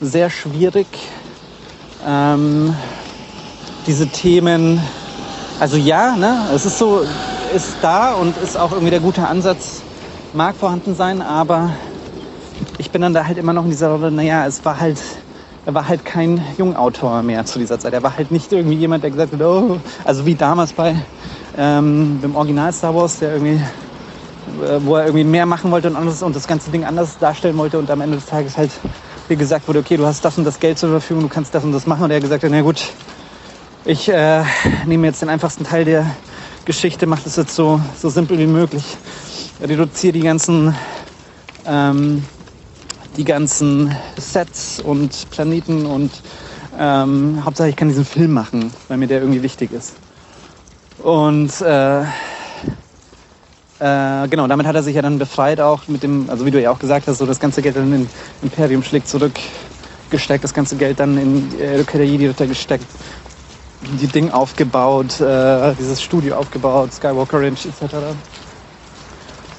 sehr 0.00 0.28
schwierig, 0.28 0.86
ähm, 2.06 2.74
diese 3.86 4.06
Themen. 4.06 4.80
Also 5.60 5.76
ja, 5.76 6.16
ne, 6.16 6.48
es 6.54 6.66
ist 6.66 6.78
so, 6.78 7.06
ist 7.54 7.76
da 7.80 8.12
und 8.12 8.36
ist 8.36 8.56
auch 8.56 8.72
irgendwie 8.72 8.90
der 8.90 9.00
gute 9.00 9.26
Ansatz, 9.26 9.82
mag 10.34 10.56
vorhanden 10.56 10.94
sein, 10.94 11.22
aber 11.22 11.70
ich 12.82 12.90
bin 12.90 13.00
dann 13.00 13.14
da 13.14 13.26
halt 13.26 13.38
immer 13.38 13.52
noch 13.52 13.62
in 13.62 13.70
dieser 13.70 13.90
Rolle, 13.90 14.10
naja, 14.10 14.44
es 14.44 14.64
war 14.64 14.80
halt, 14.80 14.98
er 15.64 15.72
war 15.72 15.86
halt 15.86 16.04
kein 16.04 16.42
Jungautor 16.58 17.22
mehr 17.22 17.44
zu 17.44 17.60
dieser 17.60 17.78
Zeit. 17.78 17.92
Er 17.92 18.02
war 18.02 18.16
halt 18.16 18.32
nicht 18.32 18.52
irgendwie 18.52 18.74
jemand, 18.74 19.04
der 19.04 19.12
gesagt 19.12 19.32
hat, 19.32 19.40
oh, 19.40 19.78
also 20.04 20.26
wie 20.26 20.34
damals 20.34 20.72
bei 20.72 20.96
ähm, 21.56 22.18
dem 22.20 22.34
Original 22.34 22.72
Star 22.72 22.92
Wars, 22.92 23.20
der 23.20 23.34
irgendwie 23.34 23.62
äh, 24.64 24.80
wo 24.80 24.96
er 24.96 25.04
irgendwie 25.04 25.22
mehr 25.22 25.46
machen 25.46 25.70
wollte 25.70 25.86
und, 25.86 25.94
anderes, 25.94 26.24
und 26.24 26.34
das 26.34 26.48
ganze 26.48 26.72
Ding 26.72 26.84
anders 26.84 27.18
darstellen 27.18 27.56
wollte 27.56 27.78
und 27.78 27.88
am 27.88 28.00
Ende 28.00 28.16
des 28.16 28.26
Tages 28.26 28.56
halt 28.56 28.72
wie 29.28 29.36
gesagt 29.36 29.68
wurde, 29.68 29.78
okay, 29.78 29.96
du 29.96 30.04
hast 30.04 30.24
das 30.24 30.36
und 30.36 30.44
das 30.44 30.58
Geld 30.58 30.76
zur 30.76 30.90
Verfügung, 30.90 31.22
du 31.22 31.28
kannst 31.28 31.54
das 31.54 31.62
und 31.62 31.70
das 31.70 31.86
machen 31.86 32.02
und 32.02 32.10
er 32.10 32.20
gesagt 32.20 32.42
hat, 32.42 32.50
na 32.50 32.62
gut, 32.62 32.82
ich 33.84 34.08
äh, 34.08 34.42
nehme 34.86 35.06
jetzt 35.06 35.22
den 35.22 35.28
einfachsten 35.28 35.62
Teil 35.62 35.84
der 35.84 36.04
Geschichte, 36.64 37.06
mache 37.06 37.22
das 37.22 37.36
jetzt 37.36 37.54
so, 37.54 37.80
so 37.96 38.08
simpel 38.08 38.38
wie 38.38 38.48
möglich, 38.48 38.84
reduziere 39.60 40.14
die 40.14 40.22
ganzen 40.22 40.74
ähm, 41.64 42.24
die 43.16 43.24
ganzen 43.24 43.94
Sets 44.16 44.80
und 44.80 45.30
Planeten 45.30 45.86
und 45.86 46.10
ähm, 46.78 47.44
Hauptsache 47.44 47.68
ich 47.68 47.76
kann 47.76 47.88
diesen 47.88 48.04
Film 48.04 48.32
machen, 48.32 48.72
weil 48.88 48.96
mir 48.96 49.06
der 49.06 49.20
irgendwie 49.20 49.42
wichtig 49.42 49.72
ist. 49.72 49.94
Und 51.02 51.60
äh, 51.60 52.02
äh, 52.02 52.06
genau, 54.28 54.46
damit 54.46 54.66
hat 54.66 54.76
er 54.76 54.82
sich 54.82 54.94
ja 54.94 55.02
dann 55.02 55.18
befreit 55.18 55.60
auch 55.60 55.88
mit 55.88 56.02
dem, 56.02 56.30
also 56.30 56.46
wie 56.46 56.50
du 56.50 56.60
ja 56.60 56.70
auch 56.70 56.78
gesagt 56.78 57.08
hast, 57.08 57.18
so 57.18 57.26
das 57.26 57.40
ganze 57.40 57.62
Geld 57.62 57.76
dann 57.76 57.92
in 57.92 58.08
Imperium 58.42 58.82
schlägt 58.82 59.08
zurück 59.08 59.32
gesteckt, 60.10 60.44
das 60.44 60.54
ganze 60.54 60.76
Geld 60.76 61.00
dann 61.00 61.18
in 61.18 61.58
äh, 61.58 61.78
Rückkehr 61.78 61.98
der 61.98 62.06
Jedi-Ritter 62.06 62.46
gesteckt, 62.46 62.86
die 64.00 64.06
Ding 64.06 64.30
aufgebaut, 64.30 65.20
äh, 65.20 65.74
dieses 65.74 66.00
Studio 66.00 66.36
aufgebaut, 66.36 66.92
Skywalker 66.92 67.40
Ranch 67.40 67.66
etc. 67.66 67.96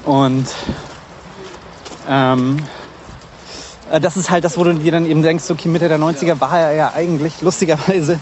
Und 0.05 0.47
ähm, 2.07 2.57
äh, 2.59 2.82
das 3.99 4.17
ist 4.17 4.29
halt 4.29 4.43
das, 4.43 4.57
wo 4.57 4.63
du 4.63 4.73
dir 4.73 4.91
dann 4.91 5.05
eben 5.05 5.21
denkst, 5.21 5.49
okay, 5.49 5.69
Mitte 5.69 5.87
der 5.87 5.99
90er 5.99 6.39
war 6.39 6.59
er 6.59 6.73
ja 6.73 6.93
eigentlich, 6.93 7.41
lustigerweise, 7.41 8.19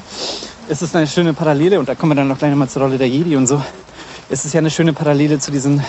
ist 0.68 0.82
es 0.82 0.96
eine 0.96 1.08
schöne 1.08 1.34
Parallele 1.34 1.80
und 1.80 1.90
da 1.90 1.96
kommen 1.96 2.12
wir 2.12 2.16
dann 2.16 2.28
noch 2.28 2.38
gleich 2.38 2.52
nochmal 2.52 2.70
zur 2.70 2.84
Rolle 2.84 2.98
der 2.98 3.10
Jedi 3.10 3.36
und 3.36 3.48
so 3.48 3.62
es 4.32 4.46
ist 4.46 4.54
ja 4.54 4.60
eine 4.60 4.72
schöne 4.72 4.94
Parallele 4.94 5.40
zu 5.40 5.52
diesem 5.52 5.84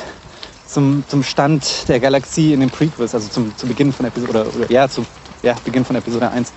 zum, 0.67 1.05
zum 1.07 1.23
Stand 1.23 1.89
der 1.89 2.01
Galaxie 2.01 2.53
in 2.53 2.61
den 2.61 2.71
Prequels, 2.71 3.15
also 3.15 3.29
zum, 3.29 3.57
zu 3.57 3.67
Beginn 3.67 3.93
von 3.93 4.07
Episode 4.07 4.31
oder, 4.31 4.47
oder 4.55 4.71
ja, 4.71 4.89
zu 4.89 5.07
ja, 5.43 5.55
Beginn 5.65 5.85
von 5.85 5.95
Episode 5.97 6.31
1. 6.31 6.53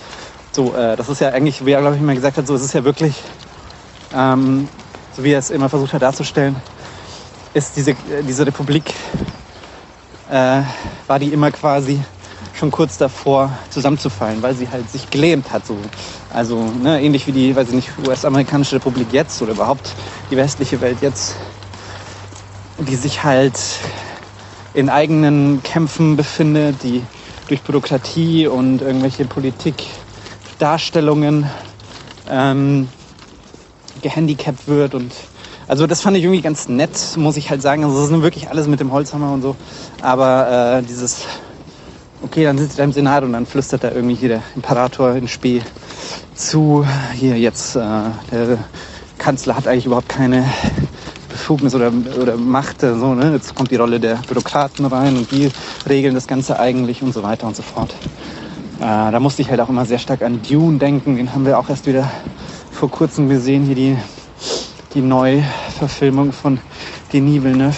So, 0.52 0.74
äh, 0.74 0.96
das 0.96 1.10
ist 1.10 1.22
ja 1.22 1.30
eigentlich, 1.30 1.64
wie 1.66 1.72
er 1.72 1.82
glaube 1.82 1.96
ich 1.96 2.02
immer 2.02 2.16
gesagt 2.16 2.38
hat, 2.38 2.48
so 2.48 2.56
es 2.56 2.64
ist 2.64 2.74
ja 2.74 2.84
wirklich, 2.84 3.22
ähm, 4.16 4.68
so 5.16 5.24
wie 5.24 5.32
er 5.32 5.40
es 5.40 5.52
immer 5.52 5.70
versucht 5.70 5.94
hat 5.94 6.02
darzustellen, 6.02 6.56
ist 7.54 7.76
diese, 7.76 7.96
diese 8.28 8.48
Republik, 8.48 8.94
äh, 10.32 10.62
war 11.08 11.20
die 11.20 11.34
immer 11.34 11.52
quasi 11.52 12.00
schon 12.58 12.72
kurz 12.72 12.98
davor 12.98 13.52
zusammenzufallen, 13.70 14.42
weil 14.42 14.56
sie 14.56 14.70
halt 14.70 14.90
sich 14.90 15.10
gelähmt 15.10 15.52
hat. 15.52 15.66
So. 15.66 15.78
Also 16.34 16.64
ne, 16.82 17.02
ähnlich 17.02 17.28
wie 17.28 17.32
die, 17.32 17.56
weiß 17.56 17.70
ich 17.70 17.76
nicht, 17.76 17.90
US-amerikanische 18.08 18.78
Republik 18.78 19.08
jetzt 19.12 19.42
oder 19.42 19.52
überhaupt 19.52 19.94
die 20.32 20.38
westliche 20.38 20.80
Welt 20.82 20.98
jetzt 21.02 21.36
die 22.78 22.96
sich 22.96 23.24
halt 23.24 23.60
in 24.74 24.90
eigenen 24.90 25.64
Kämpfen 25.64 26.18
befindet, 26.18 26.84
die 26.84 27.02
durch 27.48 27.62
Bürokratie 27.62 28.48
und 28.48 28.82
irgendwelche 28.82 29.24
Politikdarstellungen 29.26 31.50
ähm, 32.30 32.90
gehandicapt 34.02 34.68
wird 34.68 34.94
und 34.96 35.14
also 35.68 35.88
das 35.88 36.02
fand 36.02 36.16
ich 36.16 36.24
irgendwie 36.24 36.44
ganz 36.44 36.68
nett, 36.68 37.18
muss 37.18 37.38
ich 37.38 37.50
halt 37.50 37.64
sagen. 37.64 37.84
Also 37.84 38.00
das 38.00 38.12
ist 38.12 38.22
wirklich 38.22 38.52
alles 38.52 38.68
mit 38.68 38.80
dem 38.80 38.92
Holzhammer 38.92 39.34
und 39.34 39.42
so. 39.42 39.56
Aber 40.00 40.78
äh, 40.78 40.84
dieses, 40.84 41.26
okay, 42.26 42.44
dann 42.44 42.58
sitzt 42.58 42.80
er 42.80 42.86
im 42.86 42.92
Senat 42.92 43.24
und 43.24 43.34
dann 43.34 43.46
flüstert 43.46 43.84
da 43.84 43.92
irgendwie 43.92 44.16
hier 44.16 44.30
der 44.30 44.44
Imperator 44.56 45.16
in 45.16 45.28
Spee 45.28 45.62
zu. 46.34 46.86
Hier 47.14 47.38
jetzt, 47.38 47.76
äh, 47.76 47.80
der 48.32 48.58
Kanzler 49.20 49.56
hat 49.56 49.68
eigentlich 49.68 49.86
überhaupt 49.86 50.10
keine 50.10 50.44
Befugnis 51.30 51.76
oder, 51.76 51.92
oder 52.20 52.36
Macht. 52.36 52.82
So, 52.82 53.14
ne? 53.14 53.34
Jetzt 53.34 53.54
kommt 53.54 53.70
die 53.70 53.76
Rolle 53.76 54.00
der 54.00 54.16
Bürokraten 54.28 54.86
rein 54.86 55.16
und 55.18 55.32
die 55.32 55.52
regeln 55.88 56.16
das 56.16 56.26
Ganze 56.26 56.60
eigentlich 56.60 57.04
und 57.04 57.14
so 57.14 57.22
weiter 57.22 57.46
und 57.46 57.56
so 57.56 57.62
fort. 57.62 57.96
Äh, 58.80 59.12
da 59.12 59.20
musste 59.20 59.44
ich 59.44 59.50
halt 59.52 59.62
auch 59.62 59.70
immer 59.70 59.86
sehr 59.86 60.00
stark 60.00 60.24
an 60.24 60.42
Dune 60.42 60.80
denken. 60.80 61.18
Den 61.18 61.32
haben 61.32 61.46
wir 61.46 61.60
auch 61.60 61.70
erst 61.70 61.86
wieder 61.86 62.10
vor 62.72 62.90
kurzem 62.90 63.30
gesehen. 63.30 63.66
Hier 63.66 63.76
die, 63.76 63.98
die 64.96 65.02
Neuverfilmung 65.02 66.34
von 66.34 66.60
Denis 67.14 67.44
Villeneuve. 67.44 67.76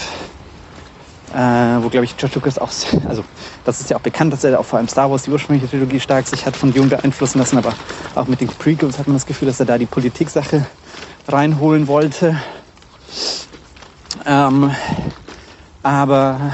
Äh, 1.34 1.84
wo 1.84 1.90
glaube 1.90 2.06
ich 2.06 2.16
George 2.18 2.36
Lucas 2.36 2.58
auch, 2.58 2.72
also 3.08 3.24
das 3.66 3.82
ist 3.82 3.90
ja 3.90 3.98
auch 3.98 4.02
bekannt, 4.02 4.34
dass 4.34 4.44
er 4.44 4.60
auch 4.60 4.66
vor 4.66 4.80
allem 4.80 4.88
Star 4.88 5.10
Wars, 5.12 5.24
die 5.24 5.32
ursprüngliche 5.32 5.70
Trilogie, 5.70 6.00
stark 6.00 6.28
sich 6.28 6.46
hat 6.46 6.56
von 6.56 6.74
Dune 6.74 6.90
beeinflussen 6.90 7.40
lassen, 7.40 7.58
aber 7.58 7.74
auch 8.16 8.28
mit 8.28 8.42
den 8.42 8.48
Prequels 8.48 8.98
hat 8.98 9.08
man 9.08 9.16
das 9.16 9.26
Gefühl, 9.26 9.48
dass 9.48 9.60
er 9.60 9.66
da 9.66 9.78
die 9.78 9.86
Politiksache 9.86 10.66
reinholen 11.28 11.88
wollte. 11.88 12.38
Ähm, 14.26 14.72
aber 15.84 16.54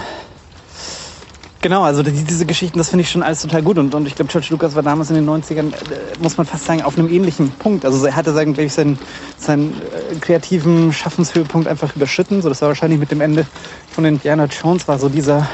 genau, 1.63 1.84
also 1.84 2.04
die, 2.04 2.12
diese 2.12 2.45
Geschichten, 2.45 2.78
das 2.78 2.89
finde 2.89 3.02
ich 3.02 3.10
schon 3.10 3.23
alles 3.23 3.41
total 3.41 3.63
gut. 3.63 3.80
Und, 3.80 3.95
und 3.95 4.06
ich 4.06 4.13
glaube, 4.13 4.32
George 4.32 4.47
Lucas 4.52 4.76
war 4.76 4.84
damals 4.84 5.10
in 5.10 5.15
den 5.15 5.28
90ern, 5.28 5.73
äh, 5.73 6.21
muss 6.21 6.38
man 6.38 6.45
fast 6.45 6.65
sagen, 6.65 6.84
auf 6.84 6.95
einem 6.95 7.10
ähnlichen 7.10 7.49
Punkt. 7.49 7.86
Also 7.86 8.06
er 8.06 8.15
hatte, 8.15 8.32
sagen, 8.34 8.54
ich, 8.60 8.73
seinen, 8.73 8.99
seinen 9.38 9.71
äh, 9.71 10.15
kreativen 10.21 10.93
Schaffenshöhepunkt 10.93 11.67
einfach 11.67 11.95
überschritten. 11.95 12.43
So, 12.43 12.49
das 12.49 12.62
war 12.62 12.67
wahrscheinlich 12.67 12.99
mit 12.99 13.10
dem 13.10 13.21
Ende 13.21 13.47
von 13.91 14.06
Indiana 14.06 14.45
Jones, 14.45 14.88
war 14.88 14.99
so 14.99 15.10
dieser, 15.10 15.49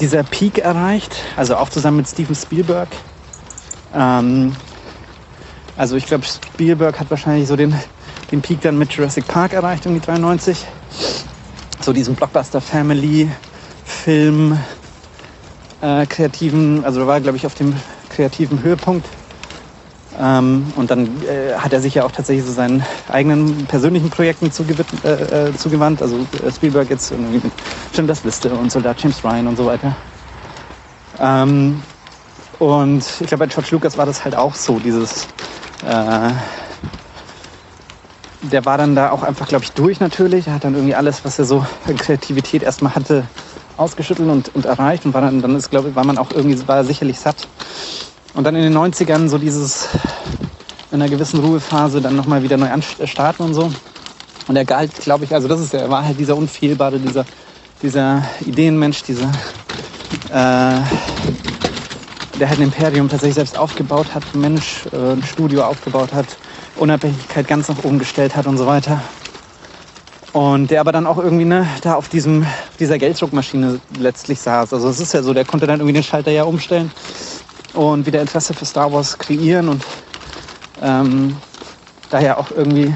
dieser 0.00 0.24
Peak 0.24 0.58
erreicht. 0.58 1.14
Also 1.36 1.56
auch 1.56 1.68
zusammen 1.68 1.98
mit 1.98 2.08
Steven 2.08 2.34
Spielberg. 2.34 2.88
Ähm, 3.94 4.56
also 5.76 5.96
ich 5.96 6.06
glaube, 6.06 6.24
Spielberg 6.24 6.98
hat 6.98 7.10
wahrscheinlich 7.10 7.46
so 7.46 7.56
den, 7.56 7.74
den 8.32 8.40
Peak 8.40 8.62
dann 8.62 8.78
mit 8.78 8.92
Jurassic 8.92 9.28
Park 9.28 9.52
erreicht, 9.52 9.86
irgendwie 9.86 10.04
93. 10.04 10.66
So 11.80 11.92
diesen 11.92 12.16
Blockbuster-Family-Film, 13.90 14.58
äh, 15.82 16.06
kreativen, 16.06 16.84
also 16.84 17.06
war 17.06 17.20
glaube 17.20 17.36
ich 17.36 17.46
auf 17.46 17.54
dem 17.54 17.74
kreativen 18.10 18.62
Höhepunkt. 18.62 19.06
Ähm, 20.18 20.72
und 20.76 20.90
dann 20.90 21.22
äh, 21.22 21.54
hat 21.56 21.72
er 21.72 21.80
sich 21.80 21.94
ja 21.94 22.04
auch 22.04 22.10
tatsächlich 22.10 22.44
so 22.44 22.52
seinen 22.52 22.84
eigenen 23.08 23.66
persönlichen 23.66 24.10
Projekten 24.10 24.50
zugewandt, 24.50 25.04
äh, 25.04 25.48
äh, 25.48 25.54
zugewandt. 25.54 26.02
Also 26.02 26.26
äh, 26.44 26.50
Spielberg 26.50 26.90
jetzt 26.90 27.10
irgendwie 27.10 27.40
mit 27.42 27.52
Schindlers 27.94 28.24
Liste 28.24 28.50
und 28.50 28.70
Soldat 28.72 29.00
James 29.00 29.22
Ryan 29.24 29.46
und 29.46 29.56
so 29.56 29.66
weiter. 29.66 29.96
Ähm, 31.18 31.82
und 32.58 33.04
ich 33.20 33.26
glaube, 33.26 33.38
bei 33.38 33.46
George 33.46 33.68
Lucas 33.70 33.96
war 33.96 34.04
das 34.04 34.24
halt 34.24 34.34
auch 34.36 34.54
so, 34.54 34.78
dieses 34.78 35.28
äh, 35.86 36.30
der 38.42 38.64
war 38.64 38.78
dann 38.78 38.94
da 38.94 39.10
auch 39.10 39.22
einfach, 39.22 39.48
glaube 39.48 39.64
ich, 39.64 39.72
durch 39.72 40.00
natürlich. 40.00 40.46
Er 40.46 40.54
hat 40.54 40.64
dann 40.64 40.74
irgendwie 40.74 40.94
alles, 40.94 41.24
was 41.24 41.38
er 41.38 41.44
so 41.44 41.64
an 41.86 41.96
Kreativität 41.96 42.62
erstmal 42.62 42.94
hatte, 42.94 43.24
ausgeschüttelt 43.76 44.28
und, 44.28 44.54
und 44.54 44.64
erreicht. 44.66 45.04
Und 45.04 45.14
war 45.14 45.20
dann, 45.20 45.42
dann 45.42 45.54
ist, 45.56 45.70
glaube 45.70 45.90
ich, 45.90 45.94
war 45.94 46.04
man 46.04 46.18
auch 46.18 46.30
irgendwie, 46.30 46.66
war 46.66 46.84
sicherlich 46.84 47.18
satt. 47.18 47.48
Und 48.34 48.44
dann 48.44 48.54
in 48.56 48.62
den 48.62 48.76
90ern 48.76 49.28
so 49.28 49.38
dieses, 49.38 49.88
in 50.90 51.00
einer 51.00 51.08
gewissen 51.08 51.40
Ruhephase 51.40 52.00
dann 52.00 52.16
nochmal 52.16 52.42
wieder 52.42 52.56
neu 52.56 52.68
starten 53.04 53.42
und 53.42 53.54
so. 53.54 53.70
Und 54.48 54.56
er 54.56 54.64
galt, 54.64 54.94
glaube 54.96 55.24
ich, 55.24 55.34
also 55.34 55.46
das 55.46 55.60
ist, 55.60 55.74
er 55.74 55.90
war 55.90 56.04
halt 56.04 56.18
dieser 56.18 56.36
unfehlbare, 56.36 56.98
dieser, 56.98 57.24
dieser 57.82 58.24
Ideenmensch, 58.44 59.02
dieser, 59.02 59.30
äh, 60.28 60.80
der 62.38 62.48
halt 62.48 62.58
ein 62.58 62.62
Imperium 62.62 63.08
tatsächlich 63.08 63.34
selbst 63.34 63.56
aufgebaut 63.56 64.14
hat, 64.14 64.34
Mensch, 64.34 64.86
äh, 64.92 65.12
ein 65.12 65.22
Studio 65.22 65.64
aufgebaut 65.64 66.12
hat, 66.12 66.38
Unabhängigkeit 66.76 67.46
ganz 67.46 67.68
nach 67.68 67.78
oben 67.78 67.98
gestellt 67.98 68.36
hat 68.36 68.46
und 68.46 68.56
so 68.56 68.66
weiter. 68.66 69.00
Und 70.32 70.70
der 70.70 70.80
aber 70.80 70.92
dann 70.92 71.06
auch 71.06 71.18
irgendwie 71.18 71.44
ne, 71.44 71.66
da 71.82 71.94
auf 71.94 72.08
diesem, 72.08 72.46
dieser 72.78 72.98
Gelddruckmaschine 72.98 73.80
letztlich 73.98 74.40
saß. 74.40 74.72
Also 74.72 74.88
es 74.88 75.00
ist 75.00 75.12
ja 75.12 75.22
so, 75.22 75.34
der 75.34 75.44
konnte 75.44 75.66
dann 75.66 75.80
irgendwie 75.80 75.94
den 75.94 76.04
Schalter 76.04 76.30
ja 76.30 76.44
umstellen 76.44 76.92
und 77.72 78.06
wieder 78.06 78.20
Interesse 78.20 78.54
für 78.54 78.64
Star 78.64 78.92
Wars 78.92 79.18
kreieren 79.18 79.68
und 79.68 79.84
ähm, 80.80 81.36
daher 82.10 82.38
auch 82.38 82.52
irgendwie 82.52 82.94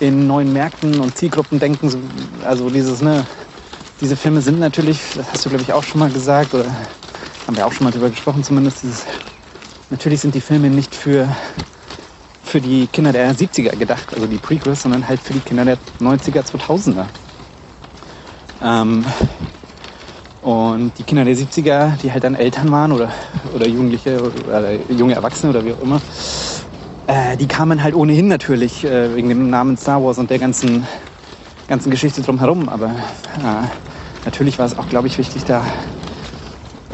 in 0.00 0.26
neuen 0.26 0.52
Märkten 0.52 1.00
und 1.00 1.16
Zielgruppen 1.16 1.60
denken. 1.60 2.42
Also 2.44 2.68
dieses, 2.70 3.00
ne, 3.00 3.28
diese 4.00 4.16
Filme 4.16 4.40
sind 4.40 4.58
natürlich, 4.58 5.12
das 5.14 5.32
hast 5.32 5.44
du 5.44 5.50
glaube 5.50 5.62
ich 5.62 5.72
auch 5.72 5.84
schon 5.84 6.00
mal 6.00 6.10
gesagt, 6.10 6.54
oder 6.54 6.66
haben 7.46 7.56
wir 7.56 7.66
auch 7.66 7.72
schon 7.72 7.84
mal 7.84 7.90
drüber 7.92 8.10
gesprochen 8.10 8.42
zumindest, 8.42 8.82
dieses, 8.82 9.06
natürlich 9.90 10.20
sind 10.20 10.34
die 10.34 10.40
Filme 10.40 10.68
nicht 10.68 10.94
für, 10.94 11.28
für 12.54 12.60
die 12.60 12.86
Kinder 12.86 13.10
der 13.10 13.34
70er 13.34 13.76
gedacht, 13.76 14.14
also 14.14 14.28
die 14.28 14.38
Prequels, 14.38 14.82
sondern 14.82 15.08
halt 15.08 15.18
für 15.18 15.32
die 15.32 15.40
Kinder 15.40 15.64
der 15.64 15.76
90er, 16.00 16.48
2000er. 16.48 17.04
Ähm, 18.62 19.04
und 20.40 20.92
die 20.96 21.02
Kinder 21.02 21.24
der 21.24 21.34
70er, 21.34 21.96
die 22.00 22.12
halt 22.12 22.22
dann 22.22 22.36
Eltern 22.36 22.70
waren 22.70 22.92
oder, 22.92 23.12
oder 23.56 23.66
Jugendliche 23.66 24.20
oder 24.46 24.72
junge 24.88 25.16
Erwachsene 25.16 25.50
oder 25.50 25.64
wie 25.64 25.72
auch 25.72 25.82
immer, 25.82 26.00
äh, 27.08 27.36
die 27.36 27.48
kamen 27.48 27.82
halt 27.82 27.96
ohnehin 27.96 28.28
natürlich 28.28 28.84
äh, 28.84 29.16
wegen 29.16 29.30
dem 29.30 29.50
Namen 29.50 29.76
Star 29.76 30.00
Wars 30.04 30.18
und 30.18 30.30
der 30.30 30.38
ganzen, 30.38 30.86
ganzen 31.66 31.90
Geschichte 31.90 32.22
drumherum. 32.22 32.68
Aber 32.68 32.90
äh, 32.90 33.66
natürlich 34.24 34.60
war 34.60 34.66
es 34.66 34.78
auch, 34.78 34.86
glaube 34.86 35.08
ich, 35.08 35.18
wichtig, 35.18 35.42
da 35.42 35.66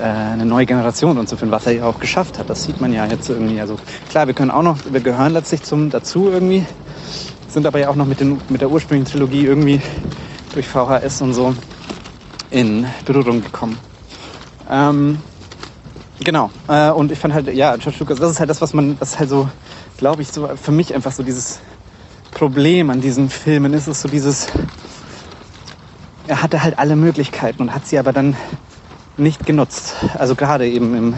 eine 0.05 0.47
neue 0.47 0.67
Generation 0.67 1.19
und 1.19 1.29
so 1.29 1.37
finden, 1.37 1.53
was 1.53 1.67
er 1.67 1.73
ja 1.73 1.85
auch 1.85 1.99
geschafft 2.01 2.39
hat. 2.39 2.51
Das 2.51 2.65
sieht 2.65 2.81
man 2.81 2.93
ja 2.93 3.07
jetzt 3.07 3.29
irgendwie. 3.29 3.61
Also 3.61 3.77
klar, 4.09 4.27
wir 4.27 4.35
können 4.35 4.51
auch 4.51 4.63
noch, 4.63 4.79
wir 4.91 5.01
gehören 5.01 5.33
letztlich 5.33 5.63
zum 5.63 5.91
dazu 5.91 6.29
irgendwie, 6.29 6.65
sind 7.49 7.67
aber 7.67 7.79
ja 7.79 7.89
auch 7.89 7.97
noch 7.97 8.07
mit, 8.07 8.21
den, 8.21 8.41
mit 8.49 8.61
der 8.61 8.71
ursprünglichen 8.71 9.13
Trilogie 9.13 9.47
irgendwie 9.47 9.81
durch 10.55 10.67
VHS 10.67 11.23
und 11.23 11.35
so 11.35 11.55
in 12.51 12.87
Berührung 13.05 13.43
gekommen. 13.43 13.79
Ähm, 14.71 15.19
genau. 16.23 16.51
Äh, 16.69 16.91
und 16.91 17.13
ich 17.13 17.19
fand 17.19 17.35
halt, 17.35 17.53
ja, 17.53 17.77
George 17.77 17.99
Lucas, 18.01 18.19
das 18.19 18.31
ist 18.33 18.41
halt 18.41 18.51
das, 18.51 18.61
was 18.61 18.73
man, 18.73 18.99
das 18.99 19.11
ist 19.11 19.19
halt 19.19 19.31
so, 19.31 19.49
glaube 19.97 20.23
ich, 20.23 20.29
so 20.29 20.49
für 20.57 20.73
mich 20.73 20.95
einfach 20.95 21.13
so 21.13 21.23
dieses 21.23 21.61
Problem 22.31 22.91
an 22.91 23.01
diesen 23.01 23.29
Filmen 23.29 23.73
ist, 23.75 23.89
ist 23.89 24.03
so 24.03 24.09
dieses, 24.09 24.49
er 26.27 26.43
hatte 26.43 26.63
halt 26.63 26.79
alle 26.79 26.97
Möglichkeiten 26.97 27.63
und 27.63 27.75
hat 27.75 27.87
sie 27.87 27.99
aber 27.99 28.13
dann 28.13 28.37
nicht 29.21 29.47
genutzt. 29.47 29.95
Also 30.19 30.35
gerade 30.35 30.69
eben, 30.69 30.95
im, 30.95 31.15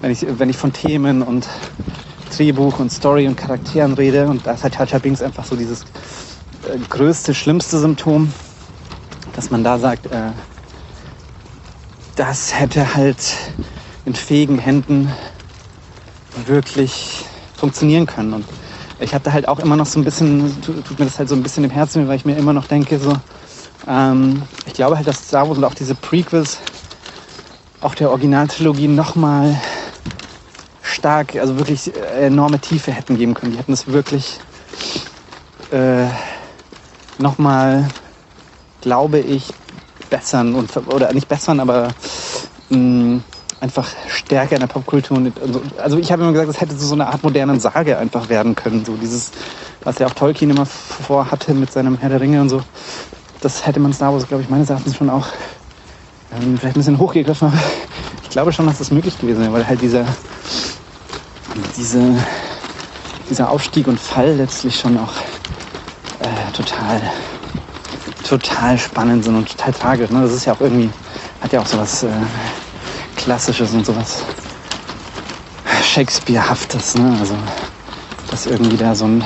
wenn, 0.00 0.10
ich, 0.10 0.26
wenn 0.38 0.48
ich 0.48 0.56
von 0.56 0.72
Themen 0.72 1.22
und 1.22 1.48
Drehbuch 2.36 2.78
und 2.78 2.90
Story 2.90 3.26
und 3.26 3.36
Charakteren 3.36 3.94
rede. 3.94 4.26
Und 4.26 4.46
da 4.46 4.52
ist 4.52 4.64
halt 4.64 4.76
Jar 4.90 5.00
Binks 5.00 5.22
einfach 5.22 5.44
so 5.44 5.56
dieses 5.56 5.82
äh, 5.82 6.78
größte, 6.88 7.34
schlimmste 7.34 7.78
Symptom, 7.78 8.32
dass 9.34 9.50
man 9.50 9.62
da 9.64 9.78
sagt, 9.78 10.06
äh, 10.06 10.30
das 12.16 12.58
hätte 12.58 12.94
halt 12.94 13.18
in 14.04 14.14
fähigen 14.14 14.58
Händen 14.58 15.10
wirklich 16.46 17.24
funktionieren 17.56 18.06
können. 18.06 18.34
Und 18.34 18.44
ich 19.00 19.14
hatte 19.14 19.32
halt 19.32 19.48
auch 19.48 19.58
immer 19.58 19.76
noch 19.76 19.86
so 19.86 19.98
ein 19.98 20.04
bisschen, 20.04 20.60
tut 20.62 20.98
mir 20.98 21.06
das 21.06 21.18
halt 21.18 21.28
so 21.28 21.34
ein 21.34 21.42
bisschen 21.42 21.64
im 21.64 21.70
Herzen, 21.70 22.06
weil 22.08 22.16
ich 22.16 22.24
mir 22.24 22.36
immer 22.36 22.52
noch 22.52 22.66
denke, 22.66 22.98
so, 22.98 23.12
ähm, 23.88 24.42
ich 24.66 24.74
glaube 24.74 24.96
halt, 24.96 25.06
dass 25.06 25.28
Star 25.28 25.48
Wars 25.48 25.58
und 25.58 25.64
auch 25.64 25.74
diese 25.74 25.94
Prequels 25.94 26.58
auch 27.84 27.94
der 27.94 28.10
Originaltrilogie 28.10 28.88
nochmal 28.88 29.60
stark, 30.82 31.36
also 31.36 31.58
wirklich 31.58 31.92
enorme 32.18 32.58
Tiefe 32.58 32.92
hätten 32.92 33.16
geben 33.16 33.34
können. 33.34 33.52
Die 33.52 33.58
hätten 33.58 33.72
es 33.72 33.86
wirklich 33.86 34.40
äh, 35.70 36.06
nochmal, 37.18 37.88
glaube 38.80 39.18
ich, 39.18 39.52
bessern 40.08 40.54
und 40.54 40.74
oder 40.88 41.12
nicht 41.12 41.28
bessern, 41.28 41.60
aber 41.60 41.88
mh, 42.70 42.78
mm, 42.78 43.22
einfach 43.60 43.88
stärker 44.08 44.54
in 44.54 44.60
der 44.60 44.66
Popkultur. 44.66 45.16
Und, 45.16 45.32
also 45.78 45.98
ich 45.98 46.10
habe 46.10 46.22
immer 46.22 46.32
gesagt, 46.32 46.50
das 46.50 46.60
hätte 46.60 46.76
so 46.76 46.94
eine 46.94 47.06
Art 47.06 47.22
modernen 47.22 47.60
Sage 47.60 47.98
einfach 47.98 48.28
werden 48.28 48.54
können. 48.54 48.84
So 48.84 48.96
dieses, 48.96 49.32
was 49.82 49.98
ja 49.98 50.06
auch 50.06 50.14
Tolkien 50.14 50.50
immer 50.50 50.66
vorhatte 50.66 51.52
mit 51.54 51.72
seinem 51.72 51.98
Herr 51.98 52.08
der 52.08 52.20
Ringe 52.20 52.40
und 52.40 52.48
so. 52.48 52.62
Das 53.40 53.66
hätte 53.66 53.80
man 53.80 53.92
Star 53.92 54.12
Wars, 54.12 54.26
glaube 54.26 54.42
ich, 54.42 54.48
meines 54.48 54.70
Erachtens 54.70 54.96
schon 54.96 55.10
auch 55.10 55.26
ähm, 56.40 56.58
vielleicht 56.58 56.76
ein 56.76 56.80
bisschen 56.80 56.98
hochgegriffen, 56.98 57.48
aber 57.48 57.58
ich 58.22 58.30
glaube 58.30 58.52
schon, 58.52 58.66
dass 58.66 58.78
das 58.78 58.90
möglich 58.90 59.18
gewesen 59.18 59.42
wäre, 59.42 59.52
weil 59.52 59.66
halt 59.66 59.80
dieser, 59.80 60.04
diese, 61.76 62.16
dieser 63.30 63.50
Aufstieg 63.50 63.86
und 63.86 63.98
Fall 63.98 64.34
letztlich 64.36 64.78
schon 64.78 64.98
auch 64.98 65.12
äh, 66.20 66.52
total, 66.52 67.00
total 68.26 68.78
spannend 68.78 69.24
sind 69.24 69.36
und 69.36 69.48
total 69.48 69.72
tragisch. 69.72 70.10
Ne? 70.10 70.22
Das 70.22 70.32
ist 70.32 70.44
ja 70.44 70.54
auch 70.54 70.60
irgendwie, 70.60 70.90
hat 71.40 71.52
ja 71.52 71.60
auch 71.60 71.66
sowas 71.66 72.02
äh, 72.02 72.08
Klassisches 73.16 73.72
und 73.72 73.86
sowas 73.86 74.22
Shakespearehaftes. 75.82 76.96
Ne? 76.96 77.16
Also, 77.20 77.34
dass 78.30 78.46
irgendwie 78.46 78.76
da 78.76 78.94
so 78.94 79.06
ein, 79.06 79.22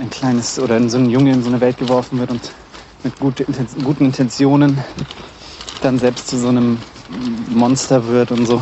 ein 0.00 0.10
kleines 0.10 0.58
oder 0.58 0.88
so 0.88 0.98
ein 0.98 1.10
Junge 1.10 1.32
in 1.32 1.42
so 1.42 1.50
eine 1.50 1.60
Welt 1.60 1.76
geworfen 1.76 2.18
wird 2.18 2.30
und 2.30 2.50
mit 3.04 3.18
gute, 3.20 3.44
guten 3.84 4.06
Intentionen 4.06 4.82
dann 5.80 5.98
selbst 5.98 6.28
zu 6.28 6.38
so 6.38 6.48
einem 6.48 6.78
Monster 7.48 8.06
wird 8.06 8.30
und 8.30 8.46
so. 8.46 8.60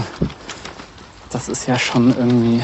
Das 1.30 1.48
ist 1.48 1.66
ja 1.66 1.78
schon 1.78 2.16
irgendwie. 2.16 2.62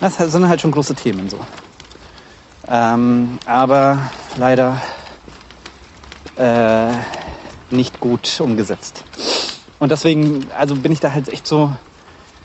Das 0.00 0.16
sind 0.16 0.48
halt 0.48 0.60
schon 0.60 0.72
große 0.72 0.94
Themen 0.94 1.28
so. 1.28 1.38
Ähm, 2.68 3.38
aber 3.46 4.10
leider 4.36 4.80
äh, 6.36 6.92
nicht 7.70 8.00
gut 8.00 8.40
umgesetzt. 8.40 9.04
Und 9.78 9.90
deswegen, 9.90 10.46
also 10.56 10.74
bin 10.74 10.92
ich 10.92 11.00
da 11.00 11.12
halt 11.12 11.28
echt 11.28 11.46
so, 11.46 11.74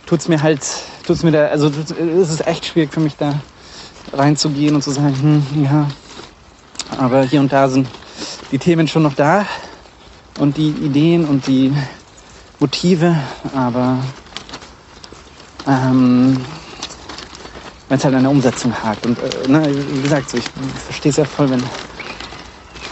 tut's 0.05 0.27
mir 0.27 0.41
halt, 0.41 0.61
tut's 1.05 1.23
mir 1.23 1.31
da, 1.31 1.47
also 1.47 1.67
es 1.69 2.29
ist 2.29 2.45
echt 2.45 2.65
schwierig 2.65 2.93
für 2.93 2.99
mich 2.99 3.15
da 3.15 3.39
reinzugehen 4.13 4.75
und 4.75 4.83
zu 4.83 4.91
sagen, 4.91 5.45
hm, 5.53 5.63
ja, 5.63 5.87
aber 6.97 7.23
hier 7.23 7.39
und 7.39 7.51
da 7.51 7.69
sind 7.69 7.87
die 8.51 8.59
Themen 8.59 8.87
schon 8.87 9.03
noch 9.03 9.13
da 9.13 9.45
und 10.37 10.57
die 10.57 10.69
Ideen 10.69 11.25
und 11.25 11.47
die 11.47 11.73
Motive, 12.59 13.15
aber 13.53 13.97
ähm, 15.67 16.45
wenn 17.89 17.97
es 17.97 18.05
halt 18.05 18.15
an 18.15 18.23
der 18.23 18.31
Umsetzung 18.31 18.73
hakt. 18.73 19.05
Und 19.05 19.17
äh, 19.19 19.47
ne, 19.47 19.67
wie 19.67 20.01
gesagt, 20.01 20.29
so, 20.29 20.37
ich 20.37 20.49
verstehe 20.85 21.09
es 21.09 21.17
ja 21.17 21.25
voll, 21.25 21.49
wenn, 21.49 21.61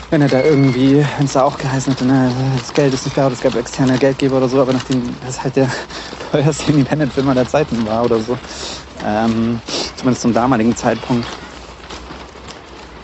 wenn 0.10 0.22
er 0.22 0.28
da 0.28 0.42
irgendwie, 0.42 1.06
wenn 1.18 1.26
es 1.26 1.34
da 1.34 1.44
auch 1.44 1.58
geheißen 1.58 1.94
hätte, 1.94 2.06
ne, 2.06 2.30
das 2.58 2.74
Geld 2.74 2.94
ist 2.94 3.06
nicht 3.06 3.18
da, 3.18 3.30
es 3.30 3.40
gab 3.40 3.56
externe 3.56 3.98
Geldgeber 3.98 4.38
oder 4.38 4.50
so, 4.50 4.60
aber 4.60 4.74
nachdem 4.74 5.16
das 5.26 5.42
halt 5.42 5.56
der 5.56 5.70
teuerste 6.32 6.72
Independent-Film 6.72 7.30
aller 7.30 7.48
Zeiten 7.48 7.86
war 7.86 8.04
oder 8.04 8.20
so, 8.20 8.38
ähm, 9.06 9.62
zumindest 9.96 10.22
zum 10.22 10.34
damaligen 10.34 10.76
Zeitpunkt, 10.76 11.28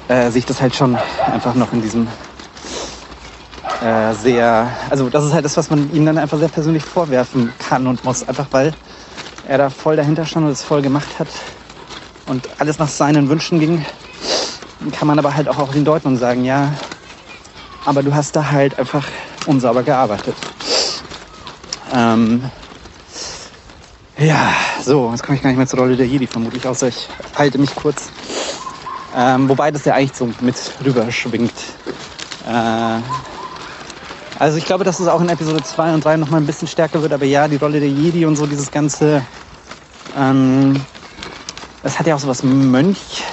äh, 0.09 0.29
sich 0.31 0.45
das 0.45 0.59
halt 0.61 0.75
schon 0.75 0.97
einfach 1.31 1.55
noch 1.55 1.71
in 1.71 1.81
diesem 1.81 2.07
äh, 3.85 4.15
sehr, 4.15 4.67
also 4.89 5.09
das 5.09 5.23
ist 5.25 5.33
halt 5.33 5.45
das, 5.45 5.57
was 5.57 5.69
man 5.69 5.93
ihm 5.93 6.07
dann 6.07 6.17
einfach 6.17 6.39
sehr 6.39 6.47
persönlich 6.49 6.83
vorwerfen 6.83 7.53
kann 7.59 7.85
und 7.85 8.03
muss, 8.03 8.27
einfach 8.27 8.47
weil 8.49 8.73
er 9.47 9.59
da 9.59 9.69
voll 9.69 9.95
dahinter 9.95 10.25
stand 10.25 10.47
und 10.47 10.51
es 10.51 10.63
voll 10.63 10.81
gemacht 10.81 11.19
hat 11.19 11.27
und 12.25 12.59
alles 12.59 12.79
nach 12.79 12.87
seinen 12.87 13.29
Wünschen 13.29 13.59
ging, 13.59 13.85
kann 14.91 15.07
man 15.07 15.19
aber 15.19 15.35
halt 15.35 15.47
auch 15.47 15.59
auf 15.59 15.75
ihn 15.75 15.85
deuten 15.85 16.07
und 16.07 16.17
sagen, 16.17 16.43
ja, 16.43 16.71
aber 17.83 18.01
du 18.01 18.15
hast 18.15 18.35
da 18.35 18.49
halt 18.49 18.79
einfach 18.79 19.05
unsauber 19.45 19.83
gearbeitet. 19.83 20.35
Ähm, 21.93 22.49
ja, 24.17 24.51
so, 24.81 25.11
jetzt 25.11 25.21
komme 25.21 25.37
ich 25.37 25.43
gar 25.43 25.51
nicht 25.51 25.57
mehr 25.57 25.67
zur 25.67 25.79
Rolle 25.79 25.95
der 25.95 26.07
Jedi, 26.07 26.25
vermutlich, 26.25 26.65
außer 26.65 26.87
ich 26.87 27.07
halte 27.35 27.59
mich 27.59 27.75
kurz. 27.75 28.09
Ähm, 29.15 29.47
wobei 29.47 29.69
das 29.69 29.85
ja 29.85 29.93
eigentlich 29.93 30.15
so 30.15 30.27
mit 30.39 30.55
rüber 30.83 31.11
schwingt. 31.11 31.53
Äh, 32.47 33.34
also 34.37 34.57
ich 34.57 34.65
glaube, 34.65 34.83
dass 34.83 34.99
es 34.99 35.07
auch 35.07 35.21
in 35.21 35.29
Episode 35.29 35.63
2 35.63 35.93
und 35.93 36.03
3 36.03 36.17
nochmal 36.17 36.41
ein 36.41 36.45
bisschen 36.45 36.67
stärker 36.67 37.01
wird, 37.01 37.13
aber 37.13 37.25
ja, 37.25 37.47
die 37.47 37.55
Rolle 37.55 37.79
der 37.79 37.89
Jedi 37.89 38.25
und 38.25 38.35
so 38.35 38.45
dieses 38.45 38.69
ganze, 38.69 39.21
ähm, 40.17 40.81
das 41.83 41.97
hat 41.97 42.07
ja 42.07 42.15
auch 42.15 42.19
so 42.19 42.27
was 42.27 42.43
Mönch, 42.43 43.23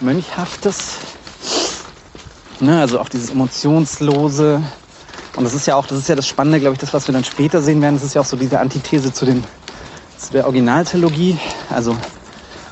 Mönchhaftes. 0.00 0.96
Ne? 2.60 2.80
Also 2.80 3.00
auch 3.00 3.08
dieses 3.08 3.30
emotionslose. 3.30 4.62
Und 5.36 5.44
das 5.44 5.54
ist 5.54 5.66
ja 5.66 5.76
auch, 5.76 5.86
das 5.86 5.98
ist 5.98 6.08
ja 6.08 6.16
das 6.16 6.26
Spannende, 6.26 6.60
glaube 6.60 6.74
ich, 6.74 6.80
das, 6.80 6.92
was 6.92 7.08
wir 7.08 7.14
dann 7.14 7.24
später 7.24 7.62
sehen 7.62 7.80
werden. 7.80 7.94
Das 7.94 8.04
ist 8.04 8.14
ja 8.14 8.20
auch 8.20 8.26
so 8.26 8.36
diese 8.36 8.60
Antithese 8.60 9.12
zu, 9.12 9.24
den, 9.24 9.42
zu 10.18 10.32
der 10.32 10.44
Originaltrilogie. 10.44 11.38
Also 11.70 11.96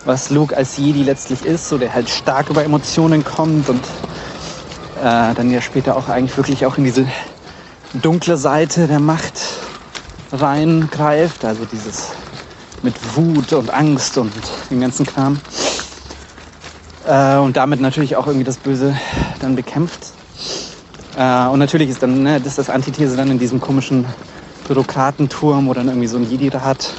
was 0.05 0.29
Luke 0.29 0.55
als 0.55 0.77
Jedi 0.77 1.03
letztlich 1.03 1.45
ist, 1.47 1.69
so 1.69 1.79
der 1.79 1.95
halt 1.95 2.11
stark 2.11 2.51
über 2.51 2.63
Emotionen 2.63 3.25
kommt 3.25 3.71
und 3.71 3.83
äh, 4.99 5.35
dann 5.35 5.51
ja 5.51 5.61
später 5.61 5.97
auch 5.97 6.09
eigentlich 6.09 6.37
wirklich 6.37 6.67
auch 6.67 6.77
in 6.77 6.85
diese 6.85 7.07
dunkle 7.95 8.37
Seite 8.37 8.87
der 8.87 9.01
Macht 9.01 9.41
reingreift, 10.33 11.45
also 11.45 11.65
dieses 11.65 12.11
mit 12.83 12.95
Wut 13.17 13.53
und 13.53 13.73
Angst 13.73 14.19
und 14.19 14.33
dem 14.71 14.81
ganzen 14.81 15.07
Kram. 15.07 15.41
Äh, 17.07 17.37
und 17.37 17.57
damit 17.57 17.81
natürlich 17.81 18.17
auch 18.17 18.27
irgendwie 18.27 18.45
das 18.45 18.59
Böse 18.59 18.95
dann 19.41 19.57
bekämpft. 19.57 20.13
Äh, 21.17 21.47
und 21.47 21.59
natürlich 21.59 21.89
ist 21.89 22.03
dann 22.03 22.23
ne, 22.23 22.41
das, 22.41 22.57
das 22.57 22.69
Antithese 22.71 23.17
dann 23.17 23.31
in 23.31 23.39
diesem 23.39 23.61
komischen 23.61 24.05
Bürokratenturm, 24.69 25.67
wo 25.67 25.73
dann 25.73 25.89
irgendwie 25.89 26.09
so 26.09 26.19
ein 26.19 26.31
Jedi-Rat 26.31 26.93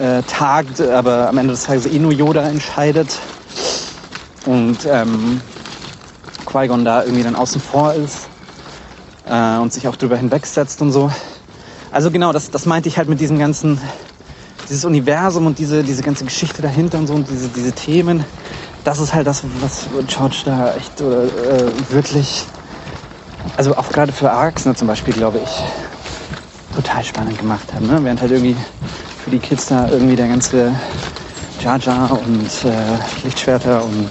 äh, 0.00 0.22
tagt, 0.22 0.80
aber 0.80 1.28
am 1.28 1.36
Ende 1.38 1.52
des 1.52 1.64
Tages 1.64 1.86
eh 1.86 1.98
nur 1.98 2.12
Yoda 2.12 2.48
entscheidet. 2.48 3.18
Und 4.46 4.78
ähm, 4.86 5.42
Qui-Gon 6.46 6.84
da 6.86 7.02
irgendwie 7.02 7.22
dann 7.22 7.36
außen 7.36 7.60
vor 7.60 7.92
ist 7.92 8.27
äh, 9.28 9.58
und 9.58 9.72
sich 9.72 9.88
auch 9.88 9.96
drüber 9.96 10.16
hinwegsetzt 10.16 10.80
und 10.82 10.92
so. 10.92 11.10
Also 11.90 12.10
genau, 12.10 12.32
das, 12.32 12.50
das 12.50 12.66
meinte 12.66 12.88
ich 12.88 12.98
halt 12.98 13.08
mit 13.08 13.20
diesem 13.20 13.38
ganzen, 13.38 13.80
dieses 14.68 14.84
Universum 14.84 15.46
und 15.46 15.58
diese, 15.58 15.82
diese 15.82 16.02
ganze 16.02 16.24
Geschichte 16.24 16.62
dahinter 16.62 16.98
und 16.98 17.06
so 17.06 17.14
und 17.14 17.28
diese, 17.28 17.48
diese 17.48 17.72
Themen. 17.72 18.24
Das 18.84 19.00
ist 19.00 19.12
halt 19.14 19.26
das, 19.26 19.42
was 19.60 19.86
George 20.06 20.42
da 20.44 20.74
echt 20.74 21.00
oder, 21.00 21.24
äh, 21.24 21.70
wirklich, 21.90 22.44
also 23.56 23.76
auch 23.76 23.88
gerade 23.90 24.12
für 24.12 24.30
Arcs 24.30 24.64
ne, 24.66 24.74
zum 24.74 24.86
Beispiel, 24.86 25.14
glaube 25.14 25.40
ich, 25.42 25.62
total 26.74 27.02
spannend 27.04 27.38
gemacht 27.38 27.72
hat. 27.72 27.82
Ne? 27.82 27.98
Während 28.02 28.20
halt 28.20 28.30
irgendwie 28.30 28.56
für 29.24 29.30
die 29.30 29.38
Kids 29.38 29.66
da 29.66 29.88
irgendwie 29.88 30.16
der 30.16 30.28
ganze 30.28 30.72
Jar 31.60 31.78
Jar 31.78 32.12
und 32.12 32.64
äh, 32.64 33.24
Lichtschwerter 33.24 33.82
und 33.84 34.10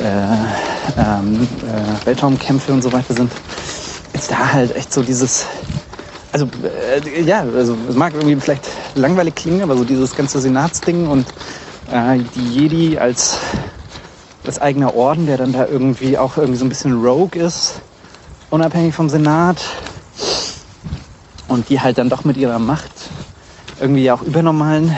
äh, 0.00 1.00
ähm, 1.00 1.48
äh, 1.62 2.06
Weltraumkämpfe 2.06 2.72
und 2.72 2.82
so 2.82 2.92
weiter 2.92 3.14
sind, 3.14 3.32
ist 4.28 4.38
da 4.38 4.52
halt 4.52 4.76
echt 4.76 4.92
so 4.92 5.02
dieses, 5.02 5.46
also 6.32 6.46
äh, 6.62 7.22
ja, 7.22 7.40
also 7.40 7.74
es 7.88 7.96
mag 7.96 8.12
irgendwie 8.14 8.36
vielleicht 8.36 8.68
langweilig 8.94 9.34
klingen, 9.34 9.62
aber 9.62 9.74
so 9.74 9.84
dieses 9.84 10.14
ganze 10.14 10.38
Senatsding 10.40 11.08
und 11.08 11.26
äh, 11.90 12.18
die 12.34 12.52
Jedi 12.52 12.98
als 12.98 13.38
das 14.44 14.58
eigene 14.58 14.94
Orden, 14.94 15.26
der 15.26 15.38
dann 15.38 15.52
da 15.52 15.66
irgendwie 15.66 16.18
auch 16.18 16.36
irgendwie 16.36 16.58
so 16.58 16.66
ein 16.66 16.68
bisschen 16.68 17.02
rogue 17.02 17.40
ist, 17.40 17.80
unabhängig 18.50 18.94
vom 18.94 19.08
Senat 19.08 19.64
und 21.48 21.70
die 21.70 21.80
halt 21.80 21.96
dann 21.96 22.10
doch 22.10 22.24
mit 22.24 22.36
ihrer 22.36 22.58
Macht 22.58 22.90
irgendwie 23.80 24.10
auch 24.10 24.20
über 24.20 24.42
normalen 24.42 24.94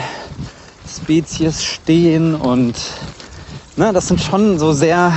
Spezies 0.93 1.63
stehen 1.63 2.35
und 2.35 2.75
ne, 3.77 3.93
das 3.93 4.09
sind 4.09 4.19
schon 4.19 4.59
so 4.59 4.73
sehr 4.73 5.13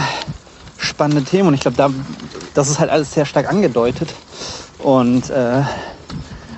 spannende 0.78 1.24
Themen 1.24 1.48
und 1.48 1.54
ich 1.54 1.60
glaube, 1.60 1.76
da 1.76 1.90
das 2.54 2.68
ist 2.68 2.78
halt 2.78 2.90
alles 2.90 3.12
sehr 3.12 3.26
stark 3.26 3.48
angedeutet. 3.48 4.14
Und 4.78 5.28
äh, 5.30 5.62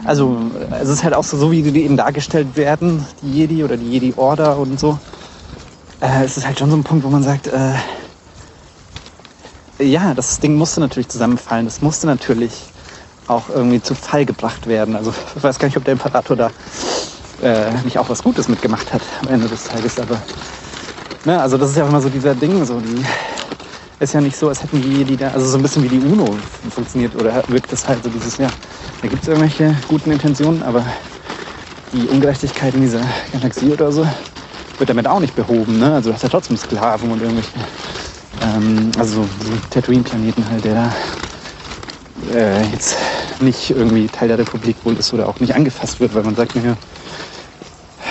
also 0.05 0.37
es 0.81 0.89
ist 0.89 1.03
halt 1.03 1.15
auch 1.15 1.25
so, 1.25 1.37
so 1.37 1.51
wie 1.51 1.63
die 1.63 1.83
eben 1.83 1.97
dargestellt 1.97 2.57
werden, 2.57 3.05
die 3.23 3.33
Jedi 3.33 3.65
oder 3.65 3.77
die 3.77 3.91
Jedi 3.91 4.15
Order 4.17 4.57
und 4.59 4.79
so. 4.79 4.99
Äh, 6.01 6.25
es 6.25 6.37
ist 6.37 6.47
halt 6.47 6.59
schon 6.59 6.71
so 6.71 6.77
ein 6.77 6.85
Punkt, 6.85 7.05
wo 7.05 7.09
man 7.09 7.23
sagt, 7.23 7.49
äh, 7.49 7.75
ja, 9.79 10.15
das 10.15 10.39
Ding 10.41 10.55
musste 10.55 10.81
natürlich 10.81 11.09
zusammenfallen. 11.09 11.67
Das 11.67 11.83
musste 11.83 12.07
natürlich 12.07 12.53
auch 13.27 13.49
irgendwie 13.49 13.83
zu 13.83 13.95
Fall 13.95 14.25
gebracht 14.25 14.67
werden. 14.67 14.95
Also 14.97 15.13
ich 15.37 15.43
weiß 15.43 15.59
gar 15.59 15.67
nicht, 15.69 15.77
ob 15.77 15.85
der 15.85 15.93
Imperator 15.93 16.37
da 16.37 16.51
äh, 17.43 17.73
nicht 17.85 17.99
auch 17.99 18.09
was 18.09 18.23
Gutes 18.23 18.49
mitgemacht 18.49 18.93
hat 18.93 19.03
am 19.21 19.29
Ende 19.29 19.49
des 19.49 19.65
Tages. 19.65 19.99
Aber 19.99 20.21
ne, 21.25 21.41
also 21.41 21.59
das 21.59 21.71
ist 21.71 21.77
ja 21.77 21.87
immer 21.87 22.01
so 22.01 22.09
dieser 22.09 22.35
Ding, 22.35 22.65
so 22.65 22.81
die 22.81 23.05
ist 23.99 24.13
ja 24.13 24.21
nicht 24.21 24.37
so, 24.37 24.49
als 24.49 24.63
hätten 24.63 24.83
die, 24.83 25.05
die 25.05 25.17
da, 25.17 25.31
also 25.31 25.47
so 25.47 25.57
ein 25.57 25.63
bisschen 25.63 25.83
wie 25.83 25.89
die 25.89 26.01
UNO 26.01 26.39
funktioniert 26.71 27.15
oder 27.17 27.43
wirkt 27.49 27.73
das 27.73 27.89
halt 27.89 28.05
so 28.05 28.11
dieses, 28.11 28.37
ja, 28.37 28.53
da 29.01 29.09
gibt 29.09 29.23
es 29.23 29.29
irgendwelche 29.29 29.75
guten 29.89 30.11
Intentionen, 30.11 30.63
aber 30.63 30.85
die 31.93 32.09
Ungerechtigkeit 32.09 32.75
in 32.75 32.83
dieser 32.83 33.01
Galaxie 33.33 33.73
oder 33.73 33.91
so 33.93 34.07
wird 34.79 34.91
damit 34.91 35.09
auch 35.09 35.21
nicht 35.21 35.35
behoben. 35.35 35.79
Ne? 35.79 35.95
Also 35.95 36.11
du 36.11 36.15
hast 36.15 36.23
ja 36.23 36.29
trotzdem 36.29 36.57
Sklaven 36.57 37.11
und 37.11 37.23
irgendwelche, 37.23 37.59
ähm, 38.43 38.91
also 38.99 39.27
so 39.41 39.53
Tatooine-Planeten 39.71 40.51
halt, 40.51 40.65
der 40.65 40.75
da 40.75 40.93
äh, 42.31 42.65
jetzt 42.67 42.97
nicht 43.41 43.71
irgendwie 43.71 44.09
Teil 44.09 44.29
der 44.29 44.39
Republik 44.39 44.77
wohl 44.85 44.97
ist 44.97 45.15
oder 45.15 45.29
auch 45.29 45.41
nicht 45.41 45.55
angefasst 45.55 46.01
wird, 46.01 46.15
weil 46.15 46.23
man 46.23 46.35
sagt, 46.35 46.55
naja, 46.55 46.77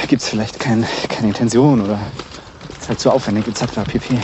gibt 0.08 0.22
es 0.22 0.30
vielleicht 0.30 0.60
kein, 0.60 0.86
keine 1.10 1.28
Intention 1.28 1.82
oder 1.82 2.00
ist 2.80 2.90
halt 2.90 3.00
zu 3.00 3.12
aufwendig 3.12 3.48
etc. 3.48 3.86
pp. 3.86 4.20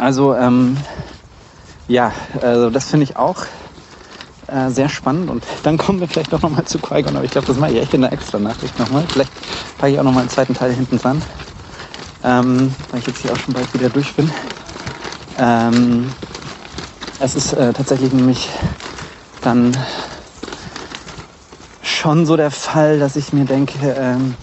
Also 0.00 0.34
ähm, 0.34 0.78
ja, 1.86 2.10
also 2.40 2.70
das 2.70 2.86
finde 2.86 3.04
ich 3.04 3.18
auch 3.18 3.44
äh, 4.46 4.70
sehr 4.70 4.88
spannend. 4.88 5.28
Und 5.28 5.44
dann 5.62 5.76
kommen 5.76 6.00
wir 6.00 6.08
vielleicht 6.08 6.32
doch 6.32 6.40
nochmal 6.40 6.64
zu 6.64 6.78
Qui-Gon, 6.78 7.14
aber 7.14 7.24
ich 7.26 7.30
glaube, 7.30 7.46
das 7.46 7.58
mache 7.58 7.72
ich 7.72 7.82
echt 7.82 7.92
in 7.92 8.00
der 8.00 8.10
extra 8.10 8.38
Nachricht 8.38 8.78
nochmal. 8.78 9.04
Vielleicht 9.12 9.30
packe 9.76 9.92
ich 9.92 9.98
auch 9.98 10.04
nochmal 10.04 10.22
einen 10.22 10.30
zweiten 10.30 10.54
Teil 10.54 10.72
hinten 10.72 10.96
dran, 10.96 11.22
ähm, 12.24 12.74
weil 12.90 13.00
ich 13.00 13.08
jetzt 13.08 13.20
hier 13.20 13.30
auch 13.30 13.36
schon 13.36 13.52
bald 13.52 13.74
wieder 13.74 13.90
durch 13.90 14.14
bin. 14.14 14.30
Ähm, 15.38 16.10
es 17.18 17.36
ist 17.36 17.52
äh, 17.52 17.74
tatsächlich 17.74 18.10
nämlich 18.14 18.48
dann 19.42 19.76
schon 21.82 22.24
so 22.24 22.38
der 22.38 22.50
Fall, 22.50 22.98
dass 22.98 23.16
ich 23.16 23.34
mir 23.34 23.44
denke, 23.44 23.78
ähm, 23.98 24.34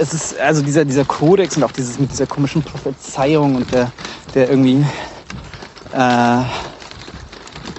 es 0.00 0.14
ist 0.14 0.40
also 0.40 0.62
dieser, 0.62 0.84
dieser 0.84 1.04
Kodex 1.04 1.56
und 1.56 1.62
auch 1.62 1.72
dieses 1.72 1.98
mit 1.98 2.10
dieser 2.10 2.26
komischen 2.26 2.62
Prophezeiung 2.62 3.54
und 3.54 3.70
der 3.72 3.92
der 4.34 4.48
irgendwie 4.48 4.84
äh, 5.92 6.44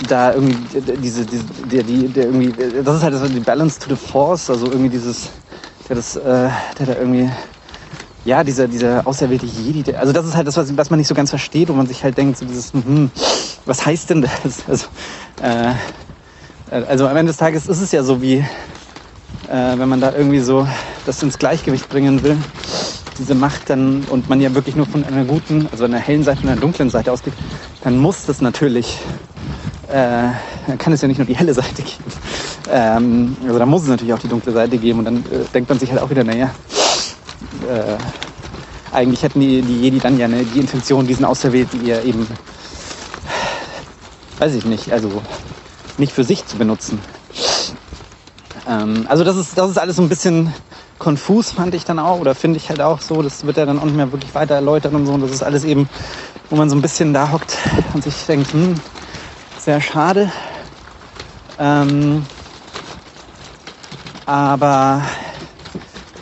da 0.02 0.34
irgendwie 0.34 0.82
diese, 0.98 1.26
diese 1.26 1.46
der, 1.46 1.84
die, 1.84 2.08
der 2.10 2.26
irgendwie, 2.26 2.54
das 2.84 2.98
ist 2.98 3.04
halt 3.04 3.16
so 3.16 3.28
die 3.28 3.40
Balance 3.40 3.80
to 3.80 3.90
the 3.90 3.96
Force, 3.96 4.50
also 4.50 4.72
irgendwie 4.72 4.90
dieses, 4.90 5.30
der 5.88 5.96
das, 5.96 6.16
äh, 6.16 6.50
der 6.80 6.86
da 6.86 6.96
irgendwie, 6.96 7.30
ja, 8.24 8.44
dieser, 8.44 8.68
dieser 8.68 9.06
auserwählte 9.06 9.46
Jedi, 9.46 9.84
der, 9.84 10.00
also 10.00 10.14
das 10.14 10.26
ist 10.26 10.36
halt 10.36 10.48
das, 10.48 10.58
was, 10.58 10.76
was 10.78 10.90
man 10.90 11.00
nicht 11.00 11.08
so 11.08 11.16
ganz 11.16 11.30
versteht, 11.30 11.70
wo 11.70 11.74
man 11.74 11.88
sich 11.88 12.04
halt 12.04 12.18
denkt, 12.18 12.38
so 12.38 12.46
dieses, 12.46 12.74
hm, 12.74 13.12
was 13.66 13.86
heißt 13.86 14.10
denn 14.10 14.22
das? 14.22 14.64
Also, 14.68 14.88
äh, 15.40 15.74
also 16.88 17.08
am 17.08 17.18
Ende 17.18 17.32
des 17.32 17.38
Tages 17.38 17.68
ist 17.68 17.82
es 17.82 17.92
ja 17.92 18.04
so 18.04 18.22
wie, 18.22 18.38
äh, 18.38 19.78
wenn 19.78 19.90
man 19.90 20.00
da 20.00 20.14
irgendwie 20.14 20.40
so 20.40 20.68
das 21.04 21.22
ins 21.22 21.38
Gleichgewicht 21.38 21.90
bringen 21.90 22.24
will, 22.24 22.38
diese 23.18 23.36
Macht 23.36 23.70
dann 23.70 24.04
und 24.06 24.30
man 24.30 24.42
ja 24.42 24.54
wirklich 24.54 24.76
nur 24.76 24.86
von 24.86 25.04
einer 25.04 25.26
guten, 25.26 25.68
also 25.72 25.86
einer 25.86 26.00
hellen 26.00 26.24
Seite 26.24 26.42
und 26.44 26.50
einer 26.50 26.62
dunklen 26.62 26.90
Seite 26.90 27.12
ausgeht, 27.12 27.34
dann 27.84 27.98
muss 27.98 28.26
das 28.26 28.42
natürlich, 28.42 28.98
äh, 29.88 30.30
dann 30.68 30.78
kann 30.78 30.94
es 30.94 31.02
ja 31.02 31.08
nicht 31.08 31.18
nur 31.18 31.28
die 31.28 31.36
helle 31.36 31.54
Seite 31.62 31.82
geben. 31.82 32.12
Ähm, 32.70 33.36
also 33.46 33.60
da 33.60 33.66
muss 33.66 33.84
es 33.84 33.90
natürlich 33.90 34.14
auch 34.14 34.20
die 34.20 34.28
dunkle 34.28 34.54
Seite 34.54 34.78
geben 34.78 35.00
und 35.00 35.06
dann 35.06 35.18
äh, 35.18 35.46
denkt 35.54 35.70
man 35.70 35.80
sich 35.80 35.92
halt 35.92 36.02
auch 36.02 36.10
wieder, 36.10 36.24
naja, 36.24 36.52
äh, 37.70 37.98
eigentlich 38.92 39.24
hätten 39.24 39.40
die, 39.40 39.62
die 39.62 39.82
Jedi 39.82 40.00
dann 40.00 40.18
ja 40.18 40.28
ne, 40.28 40.44
die 40.46 40.60
Intention, 40.60 41.08
diesen 41.08 41.26
Auserwählten 41.26 41.86
ihr 41.86 42.04
eben, 42.04 42.28
weiß 44.40 44.54
ich 44.54 44.66
nicht, 44.66 44.92
also 44.92 45.22
nicht 45.98 46.14
für 46.14 46.24
sich 46.24 46.46
zu 46.46 46.58
benutzen. 46.58 47.00
Ähm, 48.68 49.06
also 49.08 49.24
das 49.24 49.38
ist, 49.38 49.58
das 49.58 49.72
ist 49.72 49.78
alles 49.78 49.96
so 49.96 50.02
ein 50.02 50.10
bisschen 50.10 50.54
konfus, 51.02 51.52
fand 51.52 51.74
ich 51.74 51.84
dann 51.84 51.98
auch, 51.98 52.20
oder 52.20 52.36
finde 52.36 52.58
ich 52.58 52.70
halt 52.70 52.80
auch 52.80 53.02
so. 53.02 53.24
Das 53.24 53.44
wird 53.44 53.58
ja 53.58 53.66
dann 53.66 53.80
auch 53.80 53.86
nicht 53.86 53.96
mehr 53.96 54.12
wirklich 54.12 54.36
weiter 54.36 54.54
erläutert 54.56 54.94
und 54.94 55.08
so. 55.08 55.14
Und 55.14 55.22
das 55.22 55.32
ist 55.32 55.42
alles 55.42 55.64
eben, 55.64 55.90
wo 56.50 56.56
man 56.56 56.70
so 56.70 56.76
ein 56.76 56.82
bisschen 56.82 57.12
da 57.12 57.32
hockt 57.32 57.58
und 57.94 58.04
sich 58.04 58.26
denkt, 58.28 58.54
hm, 58.54 58.80
sehr 59.58 59.82
schade. 59.82 60.32
Ähm, 61.58 62.24
aber 64.28 65.02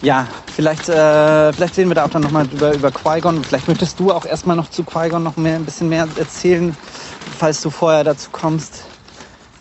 ja, 0.01 0.27
vielleicht, 0.47 0.87
äh, 0.87 1.51
vielleicht 1.51 1.77
reden 1.77 1.89
wir 1.89 1.95
da 1.95 2.05
auch 2.05 2.09
dann 2.09 2.21
nochmal 2.21 2.47
über, 2.49 2.71
über 2.71 2.91
Qui-Gon. 2.91 3.43
Vielleicht 3.43 3.67
möchtest 3.67 3.99
du 3.99 4.13
auch 4.13 4.25
erstmal 4.25 4.55
noch 4.55 4.69
zu 4.69 4.85
Qui-Gon 4.85 5.21
noch 5.21 5.35
mehr, 5.35 5.57
ein 5.57 5.65
bisschen 5.65 5.89
mehr 5.89 6.07
erzählen, 6.15 6.73
falls 7.37 7.61
du 7.61 7.69
vorher 7.69 8.05
dazu 8.05 8.29
kommst 8.31 8.88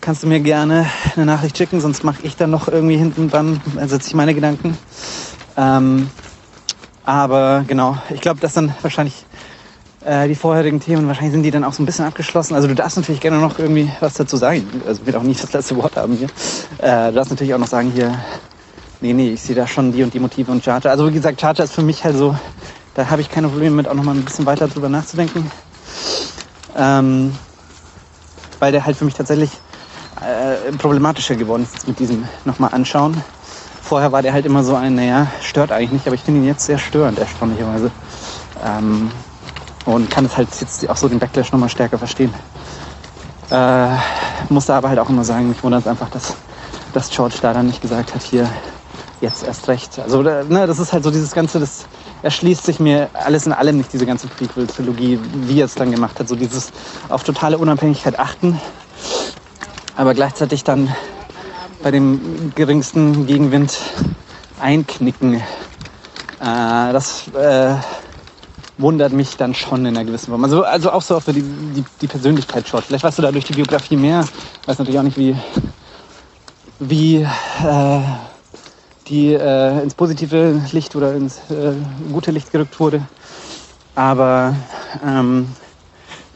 kannst 0.01 0.23
du 0.23 0.27
mir 0.27 0.39
gerne 0.39 0.87
eine 1.15 1.25
Nachricht 1.25 1.57
schicken, 1.57 1.81
sonst 1.81 2.03
mache 2.03 2.21
ich 2.23 2.35
dann 2.35 2.49
noch 2.49 2.67
irgendwie 2.67 2.97
hinten 2.97 3.29
dran, 3.29 3.61
setze 3.85 4.07
ich 4.07 4.13
meine 4.13 4.33
Gedanken. 4.33 4.77
Ähm, 5.57 6.09
aber 7.03 7.63
genau, 7.67 7.97
ich 8.09 8.21
glaube, 8.21 8.39
dass 8.39 8.53
dann 8.53 8.73
wahrscheinlich 8.81 9.25
äh, 10.05 10.27
die 10.27 10.35
vorherigen 10.35 10.79
Themen, 10.79 11.07
wahrscheinlich 11.07 11.33
sind 11.33 11.43
die 11.43 11.51
dann 11.51 11.63
auch 11.63 11.73
so 11.73 11.83
ein 11.83 11.85
bisschen 11.85 12.05
abgeschlossen. 12.05 12.55
Also 12.55 12.67
du 12.67 12.75
darfst 12.75 12.97
natürlich 12.97 13.21
gerne 13.21 13.37
noch 13.37 13.59
irgendwie 13.59 13.91
was 13.99 14.13
dazu 14.13 14.37
sagen. 14.37 14.81
Also 14.85 15.05
wird 15.05 15.15
auch 15.15 15.23
nicht 15.23 15.41
das 15.43 15.51
letzte 15.51 15.75
Wort 15.75 15.97
haben 15.97 16.15
hier. 16.15 16.29
Äh, 16.77 17.09
du 17.09 17.15
darfst 17.15 17.31
natürlich 17.31 17.53
auch 17.53 17.59
noch 17.59 17.67
sagen 17.67 17.91
hier, 17.91 18.17
nee, 19.01 19.13
nee, 19.13 19.33
ich 19.33 19.41
sehe 19.41 19.55
da 19.55 19.67
schon 19.67 19.91
die 19.91 20.03
und 20.03 20.13
die 20.13 20.19
Motive 20.19 20.51
und 20.51 20.63
Charter. 20.63 20.91
Also 20.91 21.07
wie 21.09 21.13
gesagt, 21.13 21.39
Charter 21.39 21.63
ist 21.63 21.73
für 21.73 21.81
mich 21.81 22.03
halt 22.03 22.15
so, 22.15 22.35
da 22.93 23.09
habe 23.09 23.21
ich 23.21 23.29
keine 23.29 23.49
Probleme 23.49 23.75
mit, 23.75 23.87
auch 23.87 23.93
noch 23.93 24.03
mal 24.03 24.15
ein 24.15 24.23
bisschen 24.23 24.45
weiter 24.45 24.67
drüber 24.67 24.87
nachzudenken. 24.87 25.51
Ähm, 26.75 27.33
weil 28.59 28.71
der 28.71 28.85
halt 28.85 28.97
für 28.97 29.05
mich 29.05 29.15
tatsächlich 29.15 29.49
äh, 30.21 30.71
problematischer 30.73 31.35
geworden 31.35 31.63
ist 31.63 31.87
mit 31.87 31.99
diesem 31.99 32.25
nochmal 32.45 32.73
anschauen. 32.73 33.23
Vorher 33.81 34.11
war 34.11 34.21
der 34.21 34.33
halt 34.33 34.45
immer 34.45 34.63
so 34.63 34.75
ein, 34.75 34.95
naja, 34.95 35.27
stört 35.41 35.71
eigentlich 35.71 35.91
nicht, 35.91 36.07
aber 36.07 36.15
ich 36.15 36.21
finde 36.21 36.41
ihn 36.41 36.47
jetzt 36.47 36.65
sehr 36.65 36.77
störend, 36.77 37.17
erstaunlicherweise. 37.19 37.91
Ähm, 38.63 39.09
und 39.85 40.11
kann 40.11 40.25
es 40.25 40.37
halt 40.37 40.49
jetzt 40.59 40.87
auch 40.89 40.97
so 40.97 41.07
den 41.07 41.19
Backlash 41.19 41.51
nochmal 41.51 41.69
stärker 41.69 41.97
verstehen. 41.97 42.33
Äh, 43.49 43.87
musste 44.49 44.73
aber 44.73 44.89
halt 44.89 44.99
auch 44.99 45.09
immer 45.09 45.23
sagen, 45.23 45.49
mich 45.49 45.63
wundert 45.63 45.81
es 45.81 45.87
einfach, 45.87 46.09
dass, 46.09 46.35
dass 46.93 47.09
George 47.09 47.35
da 47.41 47.53
dann 47.53 47.65
nicht 47.65 47.81
gesagt 47.81 48.13
hat, 48.13 48.21
hier, 48.21 48.47
jetzt 49.21 49.43
erst 49.43 49.67
recht. 49.67 49.99
Also, 49.99 50.21
ne, 50.21 50.67
das 50.67 50.79
ist 50.79 50.93
halt 50.93 51.03
so 51.03 51.11
dieses 51.11 51.31
Ganze, 51.31 51.59
das 51.59 51.85
erschließt 52.21 52.65
sich 52.65 52.79
mir 52.79 53.09
alles 53.13 53.45
in 53.45 53.53
allem 53.53 53.77
nicht, 53.77 53.91
diese 53.91 54.05
ganze 54.05 54.27
Prequel-Trilogie, 54.27 55.19
wie 55.47 55.61
er 55.61 55.65
es 55.65 55.75
dann 55.75 55.91
gemacht 55.91 56.19
hat. 56.19 56.27
So 56.27 56.35
dieses 56.35 56.71
auf 57.09 57.23
totale 57.23 57.57
Unabhängigkeit 57.57 58.19
achten 58.19 58.59
aber 59.99 60.13
gleichzeitig 60.13 60.63
dann 60.63 60.89
bei 61.83 61.91
dem 61.91 62.53
geringsten 62.55 63.25
Gegenwind 63.25 63.77
einknicken. 64.57 65.33
Äh, 65.33 65.41
das 66.39 67.27
äh, 67.33 67.75
wundert 68.77 69.11
mich 69.11 69.35
dann 69.35 69.53
schon 69.53 69.85
in 69.85 69.97
einer 69.97 70.05
gewissen 70.05 70.27
Form. 70.27 70.41
Also, 70.45 70.63
also 70.63 70.93
auch 70.93 71.01
so 71.01 71.19
für 71.19 71.33
die, 71.33 71.41
die, 71.41 71.83
die 71.99 72.07
Persönlichkeit 72.07 72.65
schaut. 72.65 72.85
Vielleicht 72.85 73.03
weißt 73.03 73.17
du 73.17 73.23
da 73.23 73.31
durch 73.33 73.43
die 73.43 73.53
Biografie 73.53 73.97
mehr. 73.97 74.25
Ich 74.61 74.67
weiß 74.69 74.79
natürlich 74.79 74.99
auch 74.99 75.03
nicht, 75.03 75.17
wie, 75.17 75.35
wie 76.79 77.17
äh, 77.17 77.99
die 79.07 79.33
äh, 79.33 79.83
ins 79.83 79.95
positive 79.95 80.61
Licht 80.71 80.95
oder 80.95 81.13
ins 81.13 81.39
äh, 81.49 81.73
gute 82.09 82.31
Licht 82.31 82.53
gerückt 82.53 82.79
wurde. 82.79 83.01
Aber 83.95 84.55
ähm, 85.05 85.49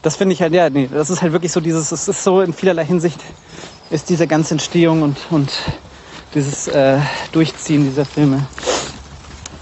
das 0.04 0.16
finde 0.16 0.34
ich 0.34 0.42
halt, 0.42 0.52
ja, 0.52 0.68
nee, 0.68 0.86
das 0.92 1.08
ist 1.08 1.22
halt 1.22 1.32
wirklich 1.32 1.50
so 1.50 1.60
dieses, 1.60 1.90
es 1.90 2.08
ist 2.08 2.22
so 2.22 2.42
in 2.42 2.52
vielerlei 2.52 2.84
Hinsicht 2.84 3.18
ist 3.94 4.08
diese 4.08 4.26
ganze 4.26 4.54
Entstehung 4.54 5.02
und, 5.02 5.16
und 5.30 5.52
dieses 6.34 6.66
äh, 6.66 6.98
Durchziehen 7.30 7.84
dieser 7.84 8.04
Filme 8.04 8.44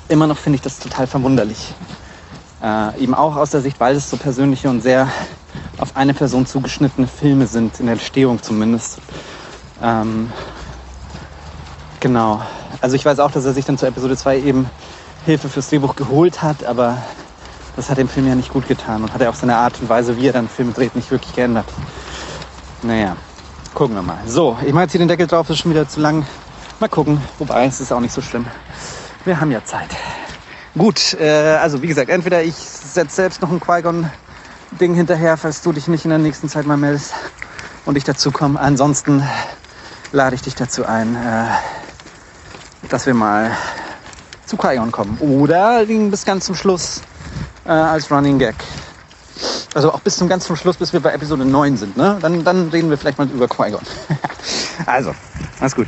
immer 0.08 0.26
noch 0.26 0.38
finde 0.38 0.56
ich 0.56 0.62
das 0.62 0.78
total 0.78 1.06
verwunderlich. 1.06 1.74
Äh, 2.62 3.02
eben 3.02 3.14
auch 3.14 3.36
aus 3.36 3.50
der 3.50 3.60
Sicht, 3.60 3.78
weil 3.78 3.94
es 3.94 4.08
so 4.08 4.16
persönliche 4.16 4.70
und 4.70 4.80
sehr 4.80 5.08
auf 5.76 5.96
eine 5.96 6.14
Person 6.14 6.46
zugeschnittene 6.46 7.08
Filme 7.08 7.46
sind, 7.46 7.78
in 7.78 7.86
der 7.86 7.94
Entstehung 7.94 8.42
zumindest. 8.42 9.00
Ähm, 9.82 10.32
genau. 12.00 12.40
Also 12.80 12.96
ich 12.96 13.04
weiß 13.04 13.18
auch, 13.18 13.32
dass 13.32 13.44
er 13.44 13.52
sich 13.52 13.66
dann 13.66 13.76
zur 13.76 13.88
Episode 13.88 14.16
2 14.16 14.38
eben 14.38 14.70
Hilfe 15.26 15.50
fürs 15.50 15.68
Drehbuch 15.68 15.94
geholt 15.94 16.40
hat, 16.40 16.64
aber 16.64 17.02
das 17.76 17.90
hat 17.90 17.98
dem 17.98 18.08
Film 18.08 18.26
ja 18.26 18.34
nicht 18.34 18.50
gut 18.50 18.66
getan 18.66 19.02
und 19.02 19.12
hat 19.12 19.20
er 19.20 19.28
auch 19.28 19.34
seine 19.34 19.56
Art 19.56 19.78
und 19.82 19.90
Weise, 19.90 20.16
wie 20.16 20.26
er 20.26 20.32
dann 20.32 20.48
Filme 20.48 20.72
dreht, 20.72 20.96
nicht 20.96 21.10
wirklich 21.10 21.34
geändert. 21.34 21.66
Naja, 22.82 23.16
gucken 23.74 23.96
wir 23.96 24.02
mal. 24.02 24.18
So, 24.26 24.56
ich 24.64 24.72
mache 24.72 24.84
jetzt 24.84 24.92
hier 24.92 24.98
den 24.98 25.08
Deckel 25.08 25.26
drauf, 25.26 25.48
ist 25.50 25.58
schon 25.58 25.70
wieder 25.70 25.88
zu 25.88 26.00
lang. 26.00 26.26
Mal 26.80 26.88
gucken, 26.88 27.20
wobei 27.38 27.66
es 27.66 27.80
ist 27.80 27.92
auch 27.92 28.00
nicht 28.00 28.12
so 28.12 28.20
schlimm. 28.20 28.46
Wir 29.24 29.40
haben 29.40 29.50
ja 29.50 29.64
Zeit. 29.64 29.88
Gut, 30.76 31.14
äh, 31.20 31.56
also 31.60 31.82
wie 31.82 31.86
gesagt, 31.86 32.08
entweder 32.08 32.42
ich 32.42 32.54
setze 32.54 33.16
selbst 33.16 33.42
noch 33.42 33.50
ein 33.50 33.60
Qui-Gon-Ding 33.60 34.94
hinterher, 34.94 35.36
falls 35.36 35.62
du 35.62 35.72
dich 35.72 35.86
nicht 35.86 36.04
in 36.04 36.10
der 36.10 36.18
nächsten 36.18 36.48
Zeit 36.48 36.66
mal 36.66 36.76
meldest 36.76 37.14
und 37.84 37.96
ich 37.96 38.04
dazu 38.04 38.30
komme. 38.30 38.58
Ansonsten 38.58 39.22
lade 40.12 40.34
ich 40.34 40.42
dich 40.42 40.54
dazu 40.54 40.84
ein, 40.86 41.14
äh, 41.14 42.88
dass 42.88 43.06
wir 43.06 43.14
mal 43.14 43.50
zu 44.46 44.56
Qui-Gon 44.56 44.92
kommen. 44.92 45.18
Oder 45.20 45.84
bis 45.86 46.24
ganz 46.24 46.46
zum 46.46 46.54
Schluss 46.54 47.02
äh, 47.64 47.70
als 47.70 48.10
Running 48.10 48.38
Gag. 48.38 48.56
Also 49.74 49.92
auch 49.92 50.00
bis 50.00 50.16
zum 50.16 50.28
ganz 50.28 50.46
zum 50.46 50.56
Schluss, 50.56 50.76
bis 50.76 50.92
wir 50.92 51.00
bei 51.00 51.12
Episode 51.12 51.44
9 51.44 51.76
sind. 51.76 51.96
Ne? 51.96 52.18
Dann, 52.20 52.44
dann 52.44 52.68
reden 52.68 52.90
wir 52.90 52.98
vielleicht 52.98 53.18
mal 53.18 53.28
über 53.28 53.48
Qui-Gon. 53.48 53.80
also, 54.86 55.14
alles 55.60 55.74
gut. 55.74 55.86